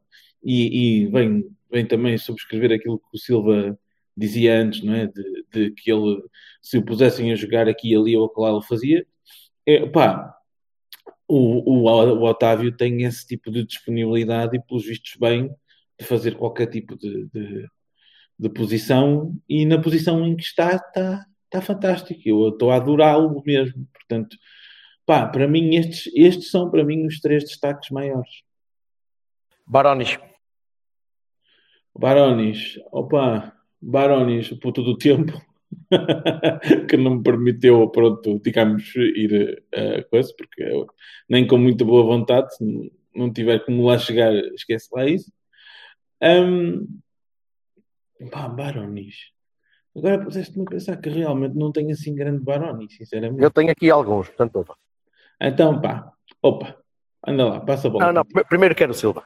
[0.43, 3.78] e, e vem, vem também subscrever aquilo que o Silva
[4.18, 5.07] dizia antes, não é?
[5.07, 6.22] De, de que ele,
[6.61, 9.05] se o pusessem a jogar aqui, ali ou acolá, ele fazia.
[9.65, 10.36] É, pá,
[11.28, 15.49] o, o, o Otávio tem esse tipo de disponibilidade e, pelos vistos, bem
[15.99, 17.68] de fazer qualquer tipo de, de,
[18.39, 22.22] de posição e na posição em que está, está, está fantástico.
[22.26, 23.88] Eu estou a adorá-lo mesmo.
[23.93, 24.38] Portanto,
[25.05, 28.43] pá, para mim, estes, estes são para mim os três destaques maiores.
[29.65, 30.18] Barones.
[31.97, 35.39] Barones, opa, Barones, o puto do tempo,
[36.89, 40.88] que não me permitiu, pronto, digamos, ir a coisa, porque eu,
[41.30, 45.32] nem com muita boa vontade, se não tiver como lá chegar, esquece lá isso.
[46.21, 46.88] Um,
[48.32, 49.15] pá, Baronis.
[49.95, 53.41] Agora puseste-me a pensar que realmente não tenho assim grande Baronis, sinceramente.
[53.41, 54.75] Eu tenho aqui alguns, portanto, opa.
[55.41, 56.11] Então, pá,
[56.41, 56.78] opa,
[57.25, 58.05] anda lá, passa a bola.
[58.07, 59.25] Não, não, pr- primeiro quero o Silva.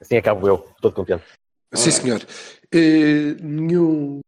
[0.00, 1.24] Assim acabo eu, todo contente.
[1.74, 2.20] Sim, senhor.
[2.72, 4.20] Eh, nenhum.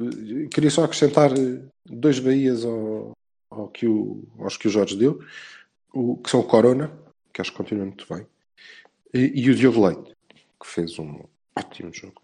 [0.00, 3.12] eh, Queria só acrescentar eh, dois Bahias ao,
[3.50, 5.20] ao que o, aos que o Jorge deu,
[5.92, 6.90] o, que são o Corona,
[7.32, 8.26] que acho que continua muito bem,
[9.12, 10.16] e, e o Diogo Leite,
[10.60, 11.24] que fez um
[11.56, 12.22] ótimo jogo.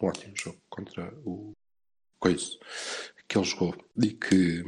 [0.00, 1.52] Um ótimo jogo contra o
[2.18, 2.58] Coiso
[3.28, 4.64] que ele jogou e que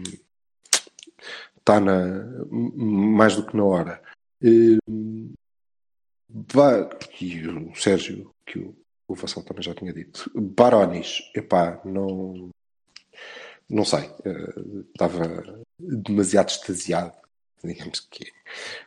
[1.58, 4.02] está na, mais do que na hora.
[6.30, 6.88] Vai,
[7.20, 8.76] e o Sérgio, que o,
[9.08, 10.30] o Vassal também já tinha dito.
[10.34, 12.50] Baronis, epá, não.
[13.68, 14.10] Não sei.
[14.24, 14.54] eh,
[14.90, 17.12] Estava demasiado extasiado.
[17.64, 18.24] Digamos que.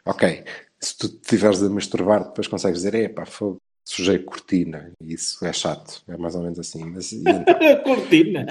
[0.06, 0.44] Ok,
[0.80, 4.92] se tu te estiveres a masturbar, depois consegues dizer, epá, fogo, sujei cortina.
[5.02, 6.04] E isso é chato.
[6.08, 6.84] É mais ou menos assim.
[6.86, 7.44] Mas então?
[7.84, 8.46] Cortina.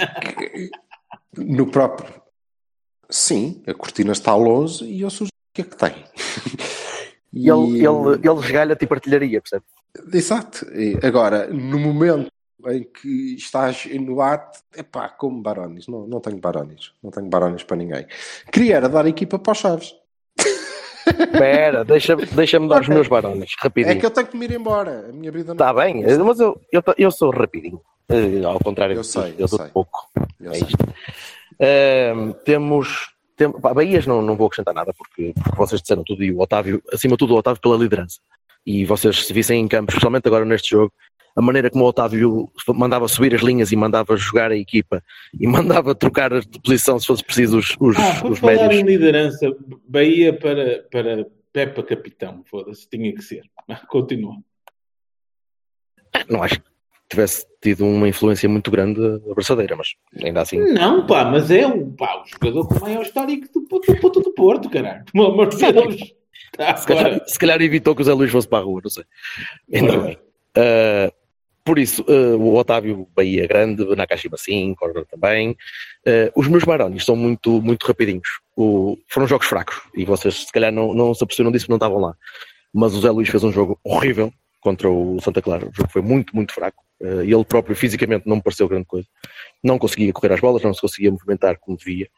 [1.36, 2.22] no próprio.
[3.10, 5.92] Sim, a cortina está longe e eu sujo o que é que tem.
[7.34, 9.64] E ele, ele, ele esgalha-te e partilharia, percebe?
[10.12, 10.64] Exato.
[10.72, 12.30] E agora, no momento
[12.66, 15.86] em que estás no ato, epá, como Barones.
[15.86, 16.92] Não, não tenho Barones.
[17.02, 18.06] Não tenho Barones para ninguém.
[18.52, 19.94] Queria era dar a equipa para os Chaves.
[21.06, 23.92] Espera, deixa-me deixa dar os meus barões, rapidinho.
[23.94, 25.06] É que eu tenho que me ir embora.
[25.10, 27.80] A minha vida não Está bem, mas eu, eu, eu sou rapidinho.
[28.08, 29.68] Eh, Ao contrário, Eu sei, eu eu sou sei.
[29.68, 30.08] pouco.
[30.40, 30.66] Eu É sei.
[30.68, 30.84] isto.
[31.60, 33.13] Ahm, temos.
[33.36, 36.40] Tem, pá, Bahias não, não vou acrescentar nada porque, porque vocês disseram tudo e o
[36.40, 38.20] Otávio, acima de tudo, o Otávio pela liderança.
[38.64, 40.92] E vocês se vissem em campo, especialmente agora neste jogo,
[41.36, 45.02] a maneira como o Otávio mandava subir as linhas e mandava jogar a equipa
[45.38, 48.80] e mandava trocar de posição se fosse preciso os, os, Ah, por os falar médios.
[48.80, 49.50] em liderança,
[49.88, 53.42] Bahia para, para Pepa capitão, foda-se, tinha que ser.
[53.88, 54.36] Continua.
[56.28, 56.60] Não acho
[57.08, 59.00] tivesse tido uma influência muito grande
[59.30, 60.58] a braçadeira, mas ainda assim.
[60.58, 64.32] Não, pá, mas é o, pá, o jogador com maior histórico do, do Puto do
[64.32, 65.04] Porto, caralho.
[65.12, 66.14] Pelo amor de Deus.
[66.56, 68.90] Tá, Se calhar, se calhar evitou que o Zé Luís fosse para a rua, não
[68.90, 69.04] sei.
[69.72, 70.18] Ainda bem.
[70.56, 71.12] Uh,
[71.64, 75.52] por isso, uh, o Otávio Bahia grande, Nakashima sim, Corda também.
[76.06, 78.28] Uh, os meus Barones são muito, muito rapidinhos.
[78.56, 81.76] O- foram jogos fracos e vocês se calhar não, não se aperceberam disso porque não
[81.76, 82.14] estavam lá.
[82.72, 84.32] Mas o Zé Luís fez um jogo horrível
[84.64, 85.68] contra o Santa Clara.
[85.68, 86.82] O jogo foi muito, muito fraco.
[86.98, 89.06] Uh, ele próprio fisicamente não me pareceu grande coisa.
[89.62, 92.08] Não conseguia correr às bolas, não se conseguia movimentar como devia.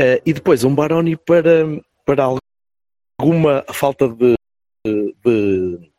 [0.00, 1.66] Uh, e depois um Baroni para,
[2.04, 2.24] para
[3.20, 4.34] alguma falta de,
[4.84, 5.90] de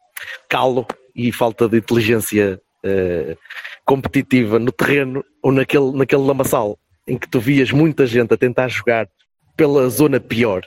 [0.50, 3.36] calo e falta de inteligência eh,
[3.84, 8.68] competitiva no terreno ou naquele, naquele lamaçal em que tu vias muita gente a tentar
[8.68, 9.10] jogar
[9.56, 10.62] pela zona pior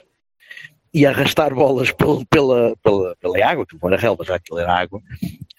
[0.93, 4.73] e arrastar bolas pel- pela, pela, pela água, que não era relva, já aquilo era
[4.73, 5.01] água,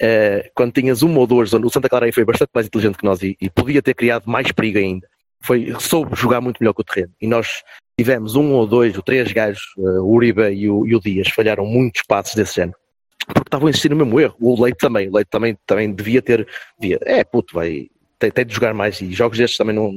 [0.00, 3.04] eh, quando tinhas uma ou duas o Santa Clara aí foi bastante mais inteligente que
[3.04, 5.08] nós e, e podia ter criado mais perigo ainda.
[5.40, 7.12] Foi, soube jogar muito melhor que o terreno.
[7.20, 7.62] E nós
[7.98, 11.28] tivemos um ou dois ou três gajos, eh, o Uribe e o, e o Dias,
[11.28, 12.78] falharam muitos passos desse género.
[13.26, 14.34] Porque estavam a insistir no mesmo erro.
[14.40, 15.08] O Leite também.
[15.08, 16.46] O Leite também, também devia ter.
[16.78, 17.88] Devia, é, puto, vai.
[18.18, 19.00] Tem, tem de jogar mais.
[19.00, 19.92] E jogos destes também não,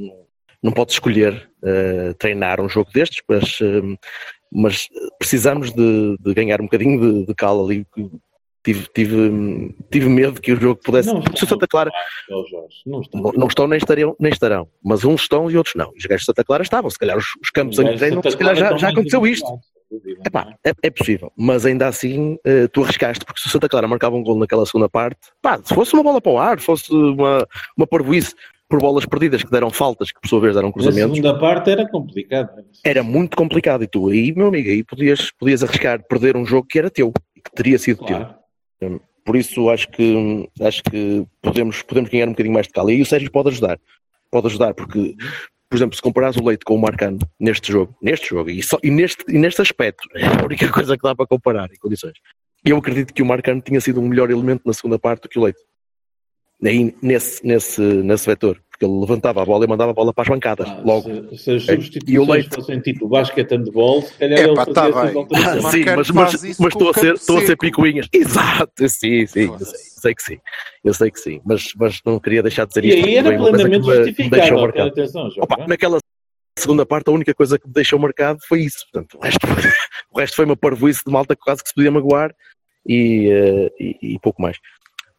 [0.62, 3.58] não pode escolher eh, treinar um jogo destes, mas,
[4.52, 4.88] mas
[5.18, 7.86] precisamos de, de ganhar um bocadinho de, de cala ali.
[8.64, 11.12] Tive, tive, tive medo que o jogo pudesse.
[11.12, 11.90] Não Se o Santa Clara
[12.84, 13.18] não está.
[13.18, 15.92] não, não estão nem estarão, nem estarão, mas uns estão e outros não.
[15.96, 18.56] Os gajos de Santa Clara estavam, se calhar os, os campos em treino, se calhar
[18.56, 19.46] já, já aconteceu isto.
[20.24, 23.86] Epá, é, é possível, mas ainda assim eh, tu arriscaste, porque se o Santa Clara
[23.86, 26.92] marcava um gol naquela segunda parte, pá, se fosse uma bola para o ar, fosse
[26.92, 28.34] uma, uma parvoíce
[28.68, 31.88] por bolas perdidas que deram faltas, que por sua vez deram cruzamentos, segunda parte era
[31.88, 32.64] complicado.
[32.84, 33.84] era muito complicado.
[33.84, 37.12] E tu aí, meu amigo, aí podias, podias arriscar perder um jogo que era teu
[37.36, 38.26] e que teria sido teu.
[38.80, 39.00] Claro.
[39.24, 42.92] Por isso acho que acho que podemos, podemos ganhar um bocadinho mais de cala.
[42.92, 43.78] E o Sérgio pode ajudar.
[44.30, 45.14] Pode ajudar, porque,
[45.68, 48.78] por exemplo, se comparares o Leite com o Marcano neste jogo, neste jogo, e, só,
[48.82, 52.14] e, neste, e neste aspecto, é a única coisa que dá para comparar em condições.
[52.64, 55.38] Eu acredito que o Marcano tinha sido um melhor elemento na segunda parte do que
[55.38, 55.60] o Leite.
[56.64, 60.22] Aí, nesse, nesse, nesse vetor, porque ele levantava a bola e mandava a bola para
[60.22, 60.68] as bancadas.
[60.68, 61.08] Ah, logo.
[61.36, 62.54] Se, se as substituições e o Leite?
[62.54, 65.22] fossem tipo basquete handball, se calhar Epá, ele fazia tá essas bem.
[65.22, 65.64] alterações.
[65.64, 68.08] Ah, O sim, mas, mas, mas estou, a ser, estou a ser picuinhas.
[68.12, 70.38] Exato, sim, sim, eu sei, sei que sim.
[70.82, 72.98] Eu sei que sim, mas, mas não queria deixar de dizer E isto.
[73.06, 74.60] aí porque era plenamente justificado.
[74.60, 74.88] marcado.
[74.88, 75.28] Atenção.
[75.38, 75.98] Opa, naquela
[76.58, 78.78] segunda parte, a única coisa que me deixou marcado foi isso.
[78.90, 79.38] Portanto, o, resto,
[80.10, 82.34] o resto foi uma parvoíce de malta que quase que se podia magoar
[82.88, 84.56] e, eh, e, e pouco mais.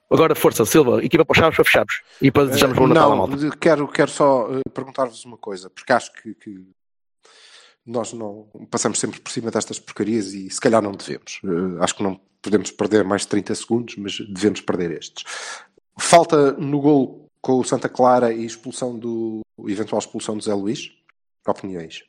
[0.09, 2.01] Agora, força, Silva, equipa para os chaves, para fecharmos.
[2.21, 3.57] E para desejamos bom Natal não, malta.
[3.57, 6.65] quero, quero só eh, perguntar-vos uma coisa, porque acho que, que
[7.85, 11.41] nós não passamos sempre por cima destas porcarias e se calhar não devemos.
[11.43, 15.25] Eh, acho que não podemos perder mais de 30 segundos, mas devemos perder estes.
[15.99, 20.91] Falta no gol com o Santa Clara e expulsão do eventual expulsão do Zé Luís.
[21.45, 22.03] Opiniões?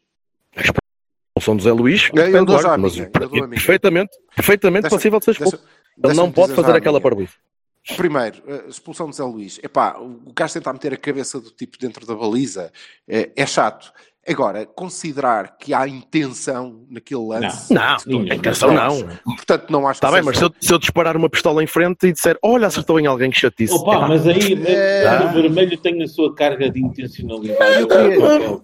[0.57, 5.19] A expulsão do Zé Luís, Eu, eu dou já mas minha, perfeitamente, perfeitamente Deixa- passível
[5.19, 5.61] de ser expulso.
[6.03, 7.29] Ele não pode fazer aquela minha.
[7.97, 9.59] Primeiro, a expulsão de Zé Luís.
[9.63, 12.71] Epá, o gajo tentar meter a cabeça do tipo dentro da baliza
[13.09, 13.93] é, é chato.
[14.29, 17.73] Agora, considerar que há intenção naquele lance.
[17.73, 18.37] Não, Ninguém.
[18.37, 18.99] intenção não.
[19.25, 21.65] Portanto, não acho Está que bem, seja- mas se eu, se eu disparar uma pistola
[21.65, 23.73] em frente e disser, olha, acertou em alguém que chatice.
[23.73, 25.25] Opa, Epá, mas aí É.
[25.25, 27.81] o vermelho tem a sua carga de intencionalidade.
[27.81, 28.61] Eu aplicado.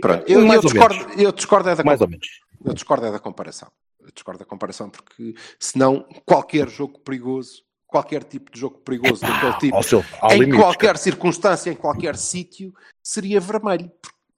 [0.00, 2.26] Pronto, eu, eu discordo, eu discordo é da mais ou menos.
[2.64, 3.68] Eu discordo é da comparação.
[4.02, 7.62] Eu discordo da comparação porque senão qualquer jogo perigoso,
[7.94, 11.76] qualquer tipo de jogo perigoso daquele tipo, Ao seu, ao em limite, qualquer circunstância, em
[11.76, 13.88] qualquer sítio, seria vermelho.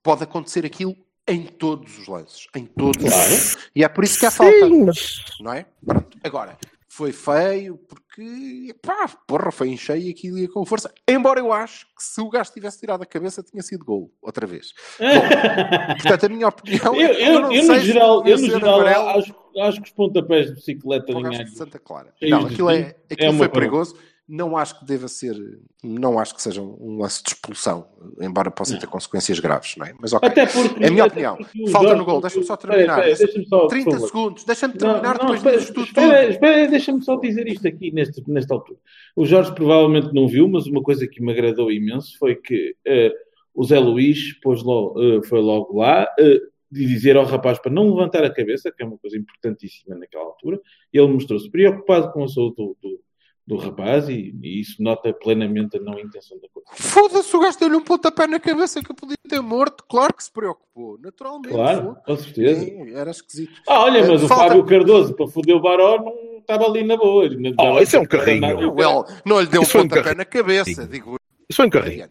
[0.03, 0.95] Pode acontecer aquilo
[1.27, 2.49] em todos os lances.
[2.55, 3.57] Em todos os lances.
[3.75, 4.69] E é por isso que há falta.
[4.69, 5.65] Mas Não é?
[5.83, 6.19] Pronto.
[6.23, 6.59] Agora,
[6.97, 10.91] foi feio porque, pá, porra, foi em cheio e aquilo ia com força.
[11.07, 14.47] Embora eu acho que se o gajo tivesse tirado a cabeça, tinha sido gol, outra
[14.47, 14.73] vez.
[14.99, 15.05] Bom,
[16.01, 18.81] portanto, a minha opinião Eu, é eu, não eu, sei no geral, eu no geral
[18.81, 22.15] amarelo acho, acho que os pontapés de bicicleta de Santa Clara.
[22.19, 23.93] cheios Não, aquilo, é, aquilo é foi prova.
[24.29, 25.37] Não acho que deva ser,
[25.85, 27.87] não acho que seja um lance de expulsão,
[28.21, 29.95] embora possa ter consequências graves, não é?
[30.01, 30.29] Mas ok.
[30.29, 30.83] Até porque.
[30.83, 31.71] É a minha até opinião.
[31.71, 33.09] Falta no gol, deixa-me só Espera, terminar.
[33.09, 34.07] espera, deixa-me só, por 30 favor.
[34.09, 35.85] segundos, deixa-me Não, terminar não, depois espera, tudo.
[35.87, 38.79] espera, espera, deixa-me só dizer isto aqui neste, nesta altura.
[39.15, 43.13] O Jorge provavelmente não viu, mas uma coisa que me agradou imenso foi que eh,
[43.55, 47.71] o Zé Luís pôs logo, eh, foi logo lá eh, de dizer ao rapaz para
[47.71, 50.61] não levantar a cabeça, que é uma coisa importantíssima naquela altura.
[50.93, 53.01] Ele mostrou-se preocupado com a saúde do, do,
[53.47, 56.67] do rapaz e, e isso nota plenamente a não intenção da coisa.
[56.73, 59.85] Foda-se, o gajo deu-lhe um pontapé na cabeça que eu podia ter morto.
[59.89, 61.55] Claro que se preocupou, naturalmente.
[61.55, 62.61] Claro, com certeza.
[62.65, 63.53] Sim, era esquisito.
[63.69, 66.97] Ah, olha, mas o Falta- Fábio Cardoso, para foder o Baró, não estava ali na
[66.97, 67.29] boa.
[67.29, 68.73] Não estava isso é um carrinho.
[68.75, 70.19] Well, não lhe deu um Isso um pontapé carrinho.
[70.19, 71.17] na cabeça, digo
[71.49, 72.09] isso foi um carrinho.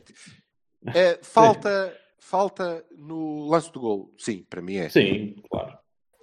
[0.94, 4.14] É, falta, falta no lance do gol.
[4.18, 4.88] Sim, para mim é.
[4.88, 5.78] Sim, claro.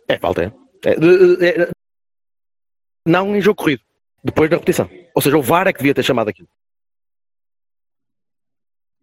[0.09, 0.89] É, falta, é.
[0.89, 1.71] É, é,
[3.07, 3.83] Não em jogo corrido.
[4.25, 4.89] Depois da repetição.
[5.15, 6.49] Ou seja, o VAR é que devia ter chamado aquilo.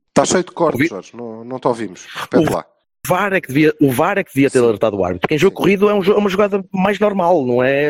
[0.09, 1.15] Está cheio de cortes, Ouvi- Jorge.
[1.15, 2.05] Não, não te ouvimos.
[2.13, 2.65] Repete O- lá.
[3.05, 4.65] O VAR é que devia, o VAR é que devia ter Sim.
[4.65, 5.21] alertado o árbitro.
[5.21, 5.61] Porque em jogo Sim.
[5.63, 7.89] corrido é, um é uma jogada mais normal, não é,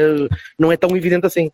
[0.57, 1.51] não é tão evidente assim.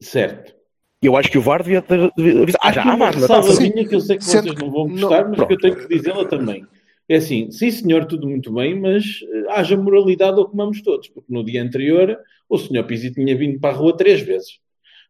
[0.00, 0.54] Certo.
[1.02, 2.10] Eu acho que o VAR devia ter.
[2.16, 3.72] Devia, ah, já há uma VAR, não está ressalva assim.
[3.72, 5.60] minha que eu sei que Sendo vocês que- não vão gostar, mas que eu pronto.
[5.60, 6.66] tenho que dizê-la também.
[7.08, 11.30] É assim, sim senhor, tudo muito bem, mas eh, haja moralidade ou comamos todos, porque
[11.32, 12.16] no dia anterior
[12.48, 14.58] o senhor Pizzi tinha vindo para a rua três vezes.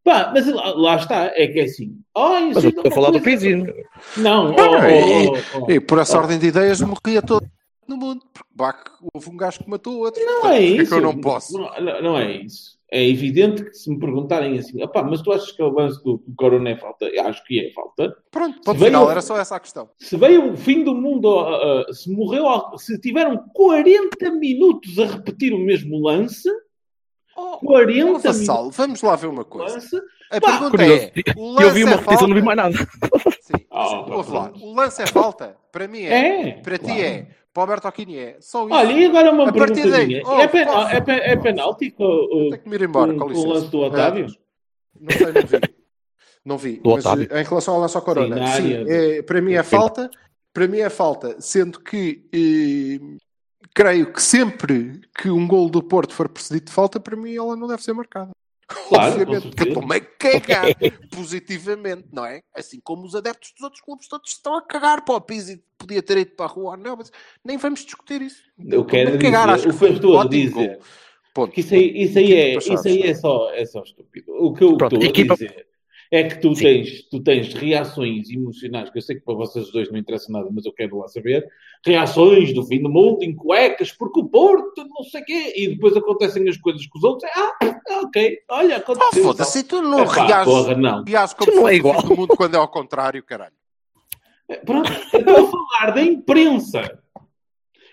[0.04, 1.98] Pá, mas lá, lá está, é que é assim.
[2.16, 3.54] Ai, Mas eu é estou a falar do Pizzi.
[3.56, 5.70] Não, Não, oh, e- oh, oh, oh.
[5.70, 7.46] E por essa ordem de ideias morria todo
[7.88, 8.20] no mundo.
[8.32, 8.78] Porque Bach,
[9.14, 10.22] houve um gajo que matou o outro.
[10.22, 10.88] Não Portanto, é isso.
[10.90, 11.58] que eu não posso.
[11.58, 12.74] Não, não- é isso.
[12.92, 16.18] É evidente que se me perguntarem assim, opá, mas tu achas que o lance do
[16.24, 17.06] do Corona é falta?
[17.06, 18.14] Eu acho que é falta.
[18.30, 19.10] Pronto, ponto final.
[19.10, 19.88] Era só essa a questão.
[19.98, 22.44] Se veio o fim do mundo, ah, ah, se morreu,
[22.76, 26.48] se tiveram 40 minutos a repetir o mesmo lance,
[27.36, 29.74] Oh, 40 minutos Vassal, vamos lá ver uma coisa.
[29.74, 29.96] lance,
[30.30, 31.02] A Pá, pergunta Curioso.
[31.02, 32.78] é: o Eu lance vi uma é repetição, não vi mais falta?
[32.78, 32.90] nada.
[33.40, 34.52] Sim, Ah, ouve pá, lá.
[34.60, 35.56] O lance é falta?
[35.72, 36.48] Para mim é.
[36.48, 37.00] É, Para ti claro.
[37.00, 37.26] é.
[37.52, 38.36] Para o Alberto Aquini é.
[38.40, 38.74] Só isso.
[38.74, 40.22] Olha, e agora uma A partir pergunta daí, minha.
[40.26, 43.32] oh, é, pen- é, pen- é penalti com o- que me ir embora, com- com
[43.32, 44.26] com o lance do Otávio?
[45.00, 45.60] Não sei, não vi.
[46.44, 46.76] Não vi.
[46.80, 47.28] Do Mas Otávio.
[47.30, 48.84] eh, em relação ao lance ao Corona, Sim, sim, área.
[49.18, 50.10] é, para mim é falta.
[50.52, 53.16] Para mim é falta, sendo que eh,
[53.74, 57.56] creio que sempre que um gol do Porto for precedido de falta, para mim ela
[57.56, 58.30] não deve ser marcada.
[58.66, 60.66] Claro, Obviamente, porque eu estou-me a cagar
[61.10, 62.40] positivamente, não é?
[62.54, 66.02] Assim como os adeptos dos outros clubes todos estão a cagar para o Pizzi, podia
[66.02, 67.12] ter ido para a rua ou não, mas
[67.44, 68.42] nem vamos discutir isso.
[68.58, 70.78] Eu quero cagar, dizer, o que que ótimo dizer.
[71.34, 71.52] Ponto.
[71.52, 74.32] que isso aí, isso aí, é, isso aí é, só, é só estúpido.
[74.32, 75.66] O que eu Pronto, estou a dizer
[76.16, 76.62] é que tu Sim.
[76.62, 80.48] tens, tu tens reações emocionais, que eu sei que para vocês dois não interessa nada,
[80.52, 81.44] mas eu quero lá saber,
[81.84, 85.68] reações do fim do mundo em cuecas, porque o Porto, não sei o quê, e
[85.68, 87.52] depois acontecem as coisas com os outros, ah,
[88.04, 89.24] ok, olha, Ah, aconteceu.
[89.24, 91.04] foda-se, tu não Epá, reages, porra, não.
[91.04, 92.00] reages como não é igual.
[92.00, 93.54] fim do mundo quando é ao contrário, caralho.
[94.64, 97.02] Pronto, eu estou a falar da imprensa.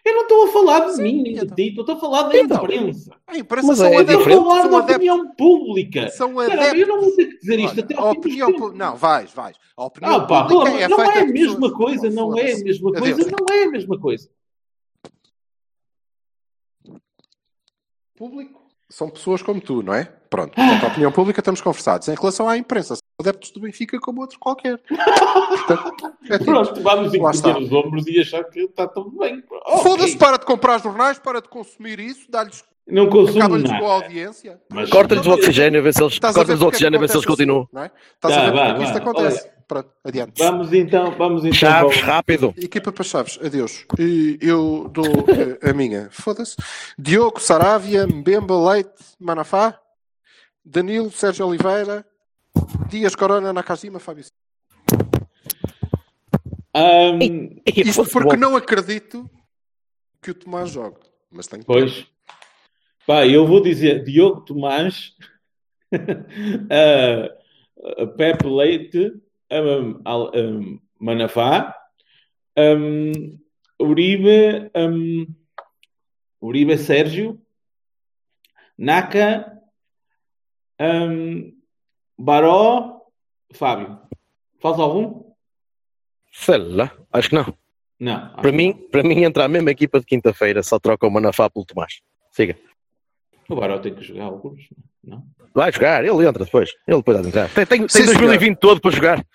[0.03, 1.55] Eu não estou a falar de Sim, mim nem de então.
[1.55, 2.57] ti, estou a falar da Então.
[2.63, 3.15] imprensa.
[3.27, 4.95] A imprensa Mas são é adeptos, Estou a falar da adeptos.
[4.95, 6.09] opinião pública.
[6.09, 8.77] São eu não vou ter que dizer isto Olha, até a ao dos opinião pública.
[8.85, 9.57] Não, vais, vais.
[9.77, 12.53] A opinião Ah, pá, pública pô, é não é a de mesma coisa, não é
[12.53, 14.29] a mesma coisa, não é a mesma coisa.
[18.15, 20.20] Público são pessoas como tu, não é?
[20.31, 22.07] Pronto, portanto, a opinião pública estamos conversados.
[22.07, 24.79] Em relação à imprensa, são adeptos do Benfica como outro qualquer.
[24.87, 29.43] Portanto, é tipo, Pronto, vamos encolher os ombros e achar que está tudo bem.
[29.83, 33.79] Foda-se, para de comprar jornais, para de consumir isso, dá-lhes Não consumo Acaba-lhes com a
[33.81, 33.93] nada.
[34.05, 34.61] audiência.
[34.69, 36.97] Mas- Corta-lhes o oxigênio, a ver se eles, Estás a ver corta-lhes o é oxigênio,
[36.97, 37.61] a ver se eles continuam.
[37.63, 37.91] assim, não é?
[38.15, 39.49] Estás Tá, a ver vá, é que isto acontece.
[39.67, 40.33] Pronto, adiante.
[40.43, 41.53] Vamos então, vamos então.
[41.53, 42.53] Chaves, rápido.
[42.57, 43.85] Equipa para Chaves, adeus.
[43.99, 46.07] E eu dou eh, a minha.
[46.11, 46.55] Foda-se.
[46.97, 49.77] Diogo, Saravia, Mbemba, Leite, Manafá,
[50.63, 52.05] Danilo, Sérgio Oliveira,
[52.89, 54.23] Dias Corona, Nakajima, Fábio.
[54.23, 54.41] Silva.
[57.23, 59.29] E Isto porque não acredito
[60.21, 60.99] que o Tomás jogue.
[61.29, 62.05] Mas tenho que Pois.
[63.05, 65.15] Pá, eu vou dizer Diogo Tomás,
[66.69, 67.29] ah,
[67.97, 69.13] ah, Pepe Leite,
[69.51, 71.75] um, Al- um, Manafá,
[72.57, 73.39] um,
[73.81, 75.25] Uribe, um,
[76.39, 77.41] Uribe Sérgio,
[78.77, 79.60] Naka,
[80.81, 81.53] um,
[82.17, 83.01] Baró,
[83.53, 83.99] Fábio.
[84.59, 85.31] Falta algum?
[86.31, 87.53] Sei lá, acho que não.
[87.99, 88.33] Não.
[88.33, 91.65] Para mim, para mim entra a mesma equipa de quinta-feira, só troca o Manafá pelo
[91.65, 92.01] Tomás.
[92.31, 92.57] Siga.
[93.47, 94.61] O Baró tem que jogar alguns,
[95.03, 95.23] não?
[95.53, 96.71] Vai jogar, ele entra depois.
[96.87, 97.49] Ele depois de entrar.
[97.49, 99.25] Tem, tem, Sim, tem 2020 todo para jogar.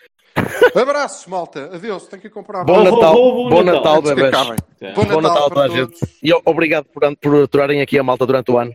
[0.75, 1.75] Abraços, malta.
[1.75, 2.07] Adeus.
[2.07, 4.03] Tenho que comprar Bom Bom, Natal, bom, bom bom Natal.
[4.03, 4.33] Natal, bebês.
[4.95, 5.99] Bom Bom Natal a para toda a gente.
[6.23, 8.73] E obrigado por, por aturarem aqui a malta durante o ano.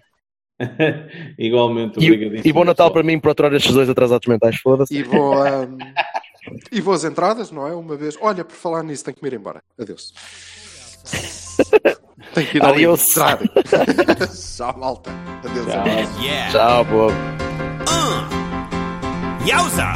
[1.38, 2.50] Igualmente, E, obrigadíssimo.
[2.50, 2.92] e bom Natal pessoal.
[2.94, 4.58] para mim por aturar estes dois atrasados mentais.
[4.58, 4.96] Foda-se.
[4.96, 5.78] E vou, ahm,
[6.72, 7.74] e vou às entradas, não é?
[7.74, 8.18] Uma vez.
[8.22, 9.62] Olha, por falar nisso, tenho que me ir embora.
[9.80, 10.14] Adeus.
[12.34, 13.10] Tenho que ir ali Adiós.
[14.56, 15.12] Tchau, malta.
[15.44, 15.66] Adeus.
[15.66, 16.24] Tchau.
[16.24, 16.52] Yeah.
[16.52, 17.14] Tchau, povo.
[19.46, 19.94] Yowza!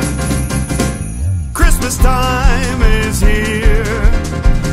[1.53, 3.85] Christmas time is here.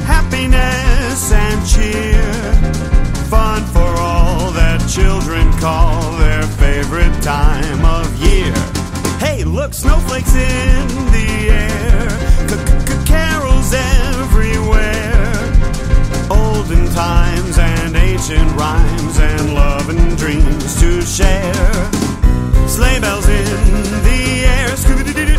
[0.06, 2.22] Happiness and cheer.
[3.30, 4.11] Fun for all
[4.88, 8.54] children call their favorite time of year.
[9.18, 12.08] Hey, look, snowflakes in the air.
[13.06, 15.34] Carols everywhere.
[16.30, 21.90] Olden times and ancient rhymes and love and dreams to share.
[22.66, 25.32] Sleigh bells in the air, Scooby-Doo